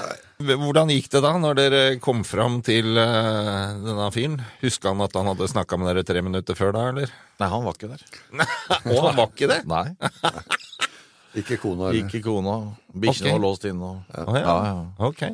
Hvordan 0.44 0.90
gikk 0.90 1.07
det 1.12 1.20
da, 1.25 1.31
når 1.40 1.59
dere 1.59 1.83
kom 2.03 2.25
fram 2.27 2.59
til 2.66 2.97
uh, 2.99 3.77
denne 3.85 4.09
fyren? 4.14 4.40
Huska 4.64 4.90
han 4.90 5.05
at 5.05 5.14
han 5.16 5.29
hadde 5.31 5.49
snakka 5.53 5.79
med 5.81 5.92
dere 5.92 6.05
tre 6.09 6.23
minutter 6.27 6.59
før 6.59 6.75
da, 6.75 6.88
eller? 6.90 7.12
Nei, 7.40 7.49
han 7.53 7.64
var 7.66 7.77
ikke 7.79 7.92
der. 7.92 8.03
Og 8.94 8.99
han 9.07 9.18
var 9.20 9.29
ikke 9.31 9.51
det? 9.53 9.61
Nei, 9.70 9.87
Ikke 11.40 11.57
kona. 11.59 11.88
eller? 11.90 12.05
Ikke 12.05 12.20
kona. 12.23 12.53
Bikkjene 12.94 13.27
okay. 13.33 13.35
var 13.35 13.40
låst 13.42 13.64
inne. 13.66 13.88
Og, 13.90 14.18
Å, 14.23 14.35
ja. 14.38 14.42
Ja, 14.44 14.59
ja. 14.68 15.09
Ok. 15.09 15.25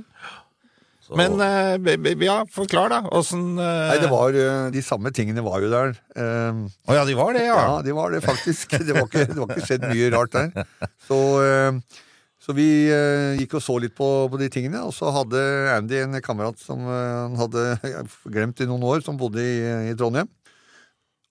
Så- 1.05 1.17
Men 1.19 1.35
eh, 1.45 1.75
b- 1.99 2.15
ja, 2.25 2.39
forklar, 2.49 2.89
da. 2.93 3.01
Åssen 3.19 3.43
uh... 3.59 3.65
Nei, 3.91 3.99
det 4.01 4.09
var 4.13 4.37
eh, 4.39 4.69
De 4.73 4.81
samme 4.87 5.11
tingene 5.13 5.43
var 5.45 5.61
jo 5.61 5.69
der. 5.73 5.93
Eh, 6.17 6.61
oh, 6.87 6.95
ja, 6.97 7.05
de 7.05 7.17
var 7.19 7.35
det, 7.37 7.45
ja. 7.51 7.59
Ja, 7.59 7.75
det 7.85 7.97
var 7.99 8.15
det 8.15 8.23
faktisk. 8.25 8.79
Det 8.79 8.95
var 8.97 9.09
ikke, 9.11 9.27
det 9.29 9.37
var 9.43 9.53
ikke 9.53 9.67
skjedd 9.69 9.85
mye 9.91 10.09
rart 10.15 10.37
der. 10.39 10.71
Så, 11.09 11.19
eh, 11.45 12.01
så 12.40 12.55
vi 12.57 12.66
eh, 12.88 13.37
gikk 13.37 13.59
og 13.59 13.64
så 13.64 13.76
litt 13.83 13.94
på, 13.96 14.07
på 14.33 14.38
de 14.40 14.48
tingene, 14.53 14.81
og 14.87 14.94
så 14.96 15.11
hadde 15.12 15.40
Andy 15.74 15.98
en 16.00 16.16
kamerat 16.24 16.61
som 16.62 16.87
eh, 16.88 17.16
han 17.26 17.37
hadde 17.37 17.64
glemt 18.35 18.62
i 18.64 18.68
noen 18.68 18.87
år, 18.88 19.03
som 19.05 19.18
bodde 19.20 19.44
i, 19.44 19.57
i 19.90 19.96
Trondheim. 19.98 20.31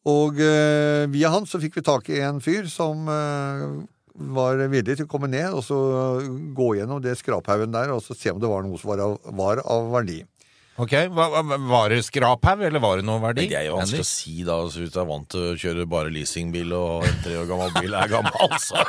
Og 0.10 0.38
eh, 0.42 1.10
via 1.12 1.32
han 1.34 1.50
så 1.50 1.60
fikk 1.62 1.80
vi 1.80 1.86
tak 1.86 2.12
i 2.14 2.22
en 2.24 2.40
fyr 2.44 2.70
som 2.72 3.10
eh, 3.10 3.66
var 4.38 4.62
villig 4.70 5.00
til 5.00 5.08
å 5.08 5.12
komme 5.12 5.30
ned 5.32 5.54
og 5.56 5.64
så 5.66 5.80
gå 6.56 6.74
gjennom 6.78 7.02
det 7.04 7.18
skraphaugen 7.20 7.72
der 7.74 7.94
og 7.94 8.04
så 8.04 8.16
se 8.18 8.34
om 8.34 8.40
det 8.42 8.50
var 8.52 8.66
noe 8.66 8.80
som 8.80 8.92
var 8.92 9.04
av, 9.06 9.18
var 9.36 9.64
av 9.66 9.90
verdi. 9.96 10.22
Ok, 10.80 10.94
Var 11.12 11.90
det 11.92 12.00
skraphaug, 12.08 12.62
eller 12.64 12.80
var 12.84 13.00
det 13.02 13.06
noe 13.08 13.20
verdi? 13.24 13.48
Det 13.52 13.58
er 13.60 13.66
jo 13.68 13.80
vanskelig 13.80 14.06
å 14.06 14.08
si, 14.08 14.36
da. 14.48 14.56
Altså, 14.64 14.84
hvis 14.84 14.94
du 14.96 15.00
er 15.02 15.10
vant 15.10 15.28
til 15.34 15.48
å 15.50 15.58
kjøre 15.60 15.88
bare 15.92 16.14
leasingbil, 16.16 16.72
og 16.78 17.08
en 17.10 17.18
tre 17.26 17.36
år 17.42 17.50
gammel 17.50 17.74
bil 17.80 17.98
er 18.00 18.12
gammel, 18.12 18.56
så, 18.64 18.86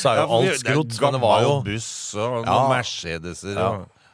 så 0.00 0.14
er 0.14 0.22
jo 0.22 0.26
alt 0.38 0.62
skrot. 0.62 0.96
Men 1.04 1.18
det 1.18 1.22
var 1.26 1.44
jo 1.44 1.52
buss 1.66 1.90
og 2.16 2.38
noen 2.38 2.48
Ja. 2.48 2.56
Mercedeser 2.72 3.60
ja, 3.60 3.68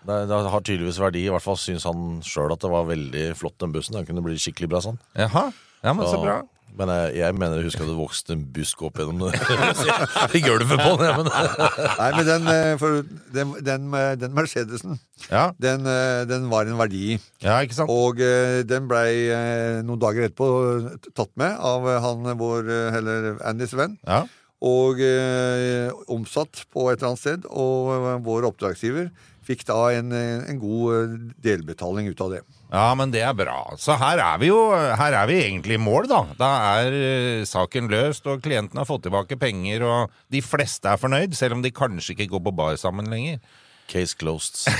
det, 0.08 0.16
det 0.32 0.40
har 0.56 0.64
tydeligvis 0.66 0.98
verdi. 0.98 1.22
I 1.28 1.30
hvert 1.30 1.44
fall 1.44 1.60
syns 1.62 1.86
han 1.86 2.18
sjøl 2.26 2.56
at 2.56 2.64
det 2.64 2.72
var 2.72 2.88
veldig 2.90 3.26
flott, 3.38 3.54
den 3.62 3.74
bussen. 3.76 3.94
Den 4.00 4.08
kunne 4.08 4.24
bli 4.26 4.34
skikkelig 4.42 4.72
bra 4.74 4.82
sånn. 4.82 4.98
Jaha. 5.14 5.44
Ja, 5.82 5.94
men 5.94 6.06
så 6.10 6.18
bra. 6.22 6.40
Men 6.78 6.88
jeg, 6.88 7.16
jeg 7.20 7.34
mener 7.36 7.58
jeg 7.60 7.66
husker 7.68 7.84
at 7.84 7.90
det 7.90 7.98
vokste 7.98 8.32
en 8.32 8.44
busk 8.56 8.82
opp 8.86 8.96
gjennom 9.00 9.26
det 9.28 10.40
gulvet 10.46 10.80
på 10.80 10.92
den. 11.02 11.18
Men, 11.18 11.28
Nei, 12.00 12.06
men 12.16 12.28
den, 12.30 12.46
eh, 12.48 12.68
for 12.80 13.02
den, 13.36 13.52
den, 13.66 13.88
eh, 13.98 14.12
den 14.20 14.32
Mercedesen, 14.36 14.96
Ja, 15.28 15.50
den, 15.60 15.84
eh, 15.86 16.22
den 16.30 16.46
var 16.50 16.64
en 16.70 16.78
verdi. 16.80 17.18
ja 17.44 17.58
ikke 17.60 17.76
sant? 17.76 17.92
Og 17.92 18.16
den 18.68 18.88
blei 18.88 19.28
noen 19.84 20.00
dager 20.00 20.24
etterpå 20.30 20.48
tatt 21.12 21.32
med 21.40 21.58
av 21.60 21.84
han 22.06 22.32
vår, 22.40 22.72
eller 22.98 23.28
Andys 23.52 23.76
venn, 23.76 23.98
Ja. 24.08 24.22
og 24.62 25.00
omsatt 26.08 26.64
på 26.72 26.88
et 26.90 26.98
eller 27.02 27.12
annet 27.12 27.22
sted. 27.22 27.46
Og 27.50 28.22
vår 28.24 28.48
oppdragsgiver 28.48 29.10
fikk 29.46 29.64
da 29.68 29.78
en, 29.96 30.12
eh, 30.14 30.44
en 30.50 30.60
god 30.60 30.94
eh, 30.96 31.16
delbetaling 31.44 32.08
ut 32.10 32.22
av 32.24 32.36
det. 32.36 32.42
ja, 32.70 32.86
men 32.98 33.10
det 33.14 33.24
er 33.26 33.34
bra. 33.36 33.74
Så 33.80 33.96
her 34.00 34.22
er 34.22 34.38
vi 34.42 34.52
jo 34.52 34.60
her 34.72 35.16
er 35.18 35.26
vi 35.30 35.40
egentlig 35.42 35.78
i 35.78 35.82
mål, 35.82 36.08
da. 36.10 36.22
Da 36.38 36.52
er 36.78 36.96
eh, 36.96 37.44
saken 37.48 37.90
løst, 37.92 38.26
og 38.30 38.42
klienten 38.44 38.78
har 38.80 38.88
fått 38.88 39.06
tilbake 39.08 39.38
penger, 39.40 39.84
og 39.88 40.16
de 40.32 40.42
fleste 40.44 40.90
er 40.90 41.00
fornøyd, 41.00 41.36
selv 41.38 41.58
om 41.58 41.64
de 41.64 41.74
kanskje 41.74 42.16
ikke 42.16 42.30
går 42.36 42.46
på 42.48 42.56
bar 42.62 42.80
sammen 42.80 43.10
lenger. 43.10 43.42
case 43.90 44.16
closed. 44.16 44.70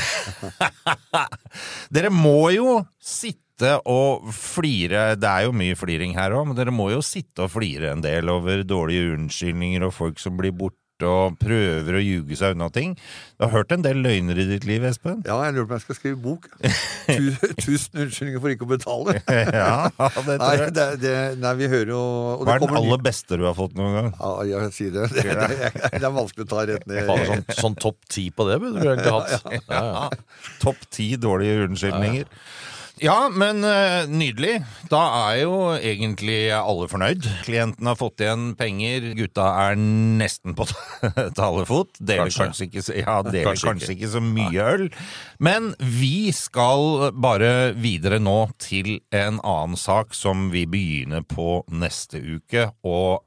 Dere 1.95 2.09
må 2.09 2.51
jo 2.55 2.79
sitte 3.03 3.75
og 3.87 4.31
flire, 4.33 5.13
det 5.21 5.29
er 5.29 5.45
jo 5.47 5.53
mye 5.55 5.77
fliring 5.77 6.15
her 6.17 6.33
òg, 6.35 6.49
men 6.49 6.57
dere 6.57 6.73
må 6.75 6.89
jo 6.91 7.03
sitte 7.05 7.45
og 7.45 7.53
flire 7.53 7.93
en 7.93 8.01
del 8.03 8.31
over 8.33 8.65
dårlige 8.67 9.13
unnskyldninger 9.15 9.85
og 9.87 9.93
folk 9.95 10.23
som 10.23 10.39
blir 10.39 10.55
borte 10.57 10.82
og 11.09 11.37
prøver 11.43 11.99
å 11.99 12.03
ljuge 12.03 12.37
seg 12.39 12.55
unna 12.57 12.69
ting. 12.73 12.95
Du 13.39 13.45
har 13.47 13.53
hørt 13.57 13.73
en 13.75 13.83
del 13.85 13.99
løgner 14.05 14.39
i 14.39 14.47
ditt 14.51 14.67
liv, 14.69 14.85
Espen? 14.87 15.23
Ja, 15.27 15.37
jeg 15.47 15.57
lurer 15.57 15.67
på 15.71 15.75
om 15.75 15.79
jeg 15.81 15.85
skal 15.87 15.99
skrive 15.99 16.21
bok. 16.23 16.49
Tusen 17.63 18.03
unnskyldninger 18.05 18.41
for 18.43 18.53
ikke 18.55 18.67
å 18.67 18.71
betale. 18.73 19.17
Ja, 19.53 19.89
det 19.97 20.37
Nei, 20.39 20.49
tror 20.53 20.63
jeg. 20.63 20.75
det, 20.77 20.87
det, 21.03 21.15
nei 21.43 21.53
vi 21.59 21.69
hører 21.71 21.91
jo 21.93 21.99
og 22.03 22.45
Hva 22.47 22.55
det 22.55 22.55
er 22.55 22.63
den 22.65 22.73
ny- 22.75 22.81
aller 22.83 23.03
beste 23.05 23.39
du 23.41 23.45
har 23.47 23.57
fått 23.59 23.75
noen 23.79 23.97
gang? 23.99 24.11
Ja, 24.19 24.31
jeg 24.49 24.73
sier 24.77 24.95
det. 24.95 25.09
Det, 25.13 25.37
det. 25.53 25.71
det 25.97 26.03
er 26.07 26.15
vanskelig 26.15 26.47
å 26.47 26.51
ta 26.53 26.65
rett 26.69 26.87
ned. 26.91 27.03
Faen, 27.09 27.25
sånn, 27.29 27.45
sånn 27.59 27.77
topp 27.83 27.99
ti 28.13 28.27
på 28.35 28.47
det 28.49 28.59
burde 28.63 28.83
du 28.83 28.89
egentlig 28.93 29.15
hatt. 29.19 29.47
Ja, 29.73 29.83
ja. 29.83 30.39
Topp 30.63 30.83
ti 30.93 31.11
dårlige 31.21 31.67
unnskyldninger. 31.69 32.29
Ja, 33.03 33.27
men 33.35 33.65
eh, 33.67 34.05
nydelig. 34.07 34.61
Da 34.91 35.01
er 35.33 35.41
jo 35.41 35.55
egentlig 35.75 36.53
alle 36.55 36.87
fornøyd. 36.91 37.25
Klienten 37.43 37.89
har 37.91 37.97
fått 37.99 38.23
igjen 38.23 38.53
penger, 38.59 39.09
gutta 39.19 39.49
er 39.65 39.79
nesten 39.81 40.55
på 40.59 40.69
talefot. 41.39 41.99
Deler 41.99 42.31
Kanskje. 42.31 42.45
kanskje, 42.47 42.69
ikke, 42.69 42.85
ja, 43.01 43.17
deler 43.27 43.49
Kanskje 43.51 43.69
kanskje, 43.73 43.97
ikke. 43.97 44.11
så 44.13 44.23
mye 44.23 44.69
øl. 44.77 44.87
Men 45.43 45.73
vi 45.83 46.31
skal 46.37 47.09
bare 47.19 47.73
videre 47.75 48.21
nå 48.23 48.37
til 48.63 49.01
en 49.11 49.41
annen 49.43 49.75
sak 49.81 50.15
som 50.15 50.51
vi 50.55 50.63
begynner 50.71 51.27
på 51.27 51.65
neste 51.75 52.23
uke. 52.23 52.69
Og 52.87 53.25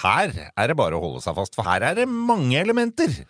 her 0.00 0.32
er 0.54 0.70
det 0.72 0.78
bare 0.80 0.96
å 0.96 1.04
holde 1.04 1.20
seg 1.24 1.36
fast, 1.36 1.58
for 1.58 1.68
her 1.68 1.84
er 1.90 2.00
det 2.00 2.08
mange 2.08 2.56
elementer. 2.62 3.20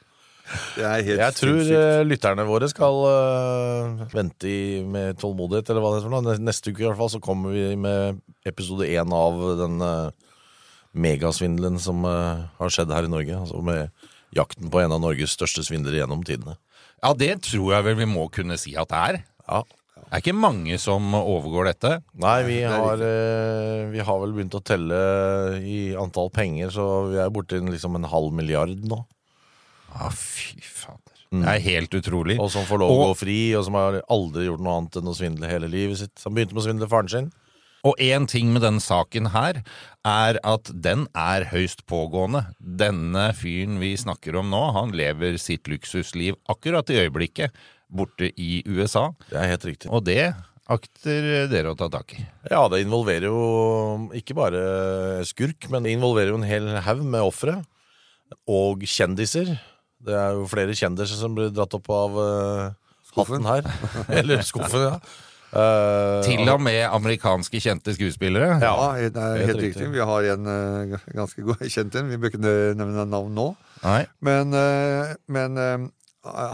Det 0.51 0.83
er 0.83 1.05
helt 1.07 1.21
Jeg 1.21 1.37
tror 1.39 1.59
sinnssykt. 1.61 1.79
eh, 1.79 2.05
lytterne 2.09 2.47
våre 2.49 2.69
skal 2.71 2.97
uh, 3.07 4.05
vente 4.11 4.49
i, 4.51 4.61
med 4.83 5.19
tålmodighet, 5.21 5.71
eller 5.71 5.85
hva 5.85 5.93
det 5.93 6.01
heter. 6.01 6.11
for 6.11 6.27
noe. 6.27 6.39
Neste 6.43 6.73
uke 6.73 6.83
i 6.83 6.89
hvert 6.89 6.99
fall 6.99 7.13
så 7.13 7.21
kommer 7.23 7.55
vi 7.55 7.67
med 7.79 8.21
episode 8.49 8.89
én 8.91 9.15
av 9.15 9.39
den 9.61 9.79
uh, 9.85 10.11
megasvindelen 10.93 11.79
som 11.83 12.03
uh, 12.07 12.49
har 12.59 12.73
skjedd 12.75 12.95
her 12.95 13.07
i 13.07 13.13
Norge. 13.13 13.37
Altså 13.39 13.63
med 13.63 14.09
jakten 14.37 14.71
på 14.73 14.83
en 14.83 14.97
av 14.97 15.03
Norges 15.03 15.37
største 15.39 15.63
svindlere 15.67 16.03
gjennom 16.03 16.25
tidene. 16.27 16.57
Ja, 17.01 17.15
det 17.15 17.37
tror 17.47 17.77
jeg 17.77 17.87
vel 17.87 18.01
vi 18.03 18.11
må 18.11 18.27
kunne 18.35 18.59
si 18.61 18.75
at 18.79 18.91
det 18.91 19.05
er. 19.11 19.21
Ja. 19.47 19.63
Det 20.01 20.11
er 20.11 20.23
ikke 20.25 20.35
mange 20.35 20.77
som 20.83 21.15
overgår 21.15 21.71
dette. 21.71 21.91
Nei, 22.19 22.41
vi 22.49 22.59
har, 22.67 22.99
vi 23.93 24.03
har 24.03 24.21
vel 24.25 24.33
begynt 24.35 24.57
å 24.59 24.63
telle 24.65 24.99
i 25.63 25.93
antall 25.95 26.33
penger, 26.35 26.73
så 26.75 26.87
vi 27.13 27.21
er 27.23 27.31
borti 27.31 27.61
liksom 27.63 27.95
en 27.95 28.09
halv 28.11 28.35
milliard 28.35 28.75
nå. 28.91 29.05
Ja, 29.95 30.11
fy 30.15 30.59
fader. 30.63 31.21
Det 31.31 31.47
er 31.47 31.63
helt 31.63 31.95
utrolig. 31.95 32.37
Og 32.43 32.51
som 32.51 32.65
får 32.67 32.81
lov 32.83 32.91
å 32.91 33.03
gå 33.11 33.19
fri, 33.21 33.39
og 33.55 33.63
som 33.69 33.77
har 33.79 34.01
aldri 34.11 34.49
gjort 34.49 34.65
noe 34.67 34.81
annet 34.81 34.99
enn 34.99 35.11
å 35.13 35.15
svindle 35.15 35.51
hele 35.51 35.71
livet 35.71 36.01
sitt. 36.01 36.17
Som 36.19 36.35
begynte 36.35 36.57
med 36.57 36.65
å 36.65 36.67
svindle 36.67 36.91
faren 36.91 37.13
sin. 37.13 37.31
Og 37.87 37.97
én 38.03 38.27
ting 38.29 38.51
med 38.53 38.65
denne 38.65 38.83
saken 38.83 39.31
her, 39.33 39.63
er 40.05 40.39
at 40.45 40.69
den 40.85 41.07
er 41.17 41.47
høyst 41.53 41.87
pågående. 41.89 42.43
Denne 42.59 43.31
fyren 43.37 43.79
vi 43.81 43.95
snakker 43.97 44.37
om 44.41 44.51
nå, 44.53 44.61
han 44.77 44.93
lever 44.97 45.39
sitt 45.41 45.71
luksusliv 45.71 46.37
akkurat 46.51 46.91
i 46.93 46.99
øyeblikket 47.07 47.57
borte 47.91 48.29
i 48.37 48.61
USA. 48.69 49.11
Det 49.31 49.39
er 49.41 49.53
helt 49.55 49.67
riktig. 49.71 49.91
Og 49.91 50.05
det 50.07 50.33
akter 50.71 51.49
dere 51.51 51.73
å 51.73 51.79
ta 51.79 51.89
tak 51.91 52.15
i. 52.19 52.25
Ja, 52.51 52.67
det 52.71 52.85
involverer 52.85 53.31
jo 53.31 54.11
ikke 54.19 54.37
bare 54.39 55.25
skurk, 55.27 55.67
men 55.73 55.87
det 55.87 55.97
involverer 55.97 56.35
jo 56.35 56.39
en 56.43 56.47
hel 56.47 56.69
haug 56.85 57.03
med 57.03 57.25
ofre. 57.25 57.61
Og 58.47 58.85
kjendiser. 58.87 59.57
Det 60.07 60.15
er 60.17 60.37
jo 60.39 60.47
flere 60.51 60.77
kjendiser 60.77 61.19
som 61.19 61.35
blir 61.37 61.51
dratt 61.53 61.75
opp 61.77 61.91
av 61.93 62.17
uh, 62.17 62.93
hatten 63.17 63.49
her. 63.49 63.67
Eller 64.21 64.45
skuffen, 64.47 64.87
ja. 64.87 64.95
Uh, 65.51 66.23
Til 66.23 66.47
og 66.47 66.61
med 66.63 66.85
amerikanske 66.87 67.59
kjente 67.59 67.91
skuespillere. 67.97 68.61
Ja, 68.63 68.75
det 69.03 69.19
er 69.19 69.41
helt 69.49 69.59
riktig. 69.59 69.83
riktig. 69.83 69.89
Vi 69.97 70.05
har 70.13 70.29
en 70.37 70.47
uh, 70.47 70.99
ganske 71.17 71.43
god 71.43 71.65
kjent 71.75 71.99
en. 71.99 72.11
Vi 72.13 72.21
bør 72.23 72.31
ikke 72.31 72.43
nevne 72.79 73.07
navn 73.11 73.35
nå. 73.35 73.49
Nei. 73.83 74.05
Men, 74.23 74.55
uh, 74.55 75.11
men 75.27 75.59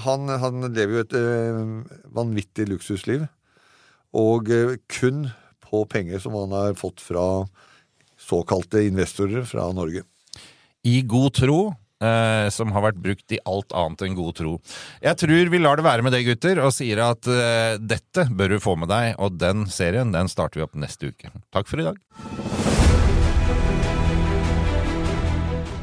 han, 0.06 0.32
han 0.40 0.68
lever 0.70 0.96
jo 0.96 1.04
et 1.04 1.16
vanvittig 2.14 2.68
luksusliv. 2.70 3.26
Og 4.16 4.48
kun 4.88 5.26
på 5.66 5.82
penger 5.90 6.22
som 6.22 6.36
han 6.38 6.54
har 6.54 6.76
fått 6.78 7.02
fra 7.02 7.44
såkalte 8.16 8.86
investorer 8.86 9.44
fra 9.44 9.66
Norge. 9.76 10.06
I 10.86 11.00
god 11.02 11.34
tro, 11.34 11.58
eh, 12.02 12.48
som 12.52 12.72
har 12.74 12.84
vært 12.88 13.00
brukt 13.02 13.34
i 13.34 13.40
alt 13.48 13.74
annet 13.76 14.04
enn 14.06 14.16
god 14.18 14.38
tro. 14.40 14.56
Jeg 15.04 15.20
tror 15.22 15.52
vi 15.52 15.62
lar 15.62 15.78
det 15.78 15.86
være 15.86 16.06
med 16.06 16.16
det, 16.16 16.24
gutter, 16.26 16.60
og 16.64 16.74
sier 16.76 17.02
at 17.06 17.28
eh, 17.30 17.76
dette 17.80 18.28
bør 18.30 18.56
du 18.56 18.62
få 18.62 18.76
med 18.80 18.90
deg, 18.92 19.14
og 19.18 19.38
den 19.40 19.66
serien 19.72 20.14
den 20.14 20.30
starter 20.32 20.60
vi 20.60 20.66
opp 20.66 20.76
neste 20.78 21.12
uke. 21.12 21.32
Takk 21.54 21.70
for 21.70 21.82
i 21.82 21.88
dag. 21.88 22.00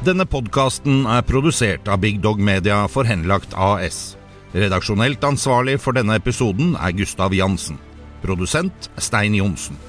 Denne 0.04 0.26
podkasten 0.28 1.06
er 1.08 1.24
produsert 1.24 1.88
av 1.88 2.02
Big 2.02 2.18
Dog 2.20 2.36
Media 2.36 2.82
for 2.92 3.08
Henlagt 3.08 3.56
AS. 3.56 4.18
Redaksjonelt 4.52 5.24
ansvarlig 5.24 5.78
for 5.80 5.96
denne 5.96 6.18
episoden 6.20 6.76
er 6.76 6.92
Gustav 6.94 7.32
Jansen. 7.34 7.80
Produsent 8.20 8.90
Stein 9.00 9.34
Johnsen. 9.34 9.80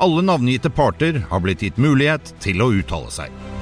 Alle 0.00 0.24
navngitte 0.24 0.72
parter 0.72 1.20
har 1.28 1.44
blitt 1.44 1.60
gitt 1.60 1.76
mulighet 1.76 2.32
til 2.40 2.64
å 2.64 2.72
uttale 2.72 3.12
seg. 3.12 3.59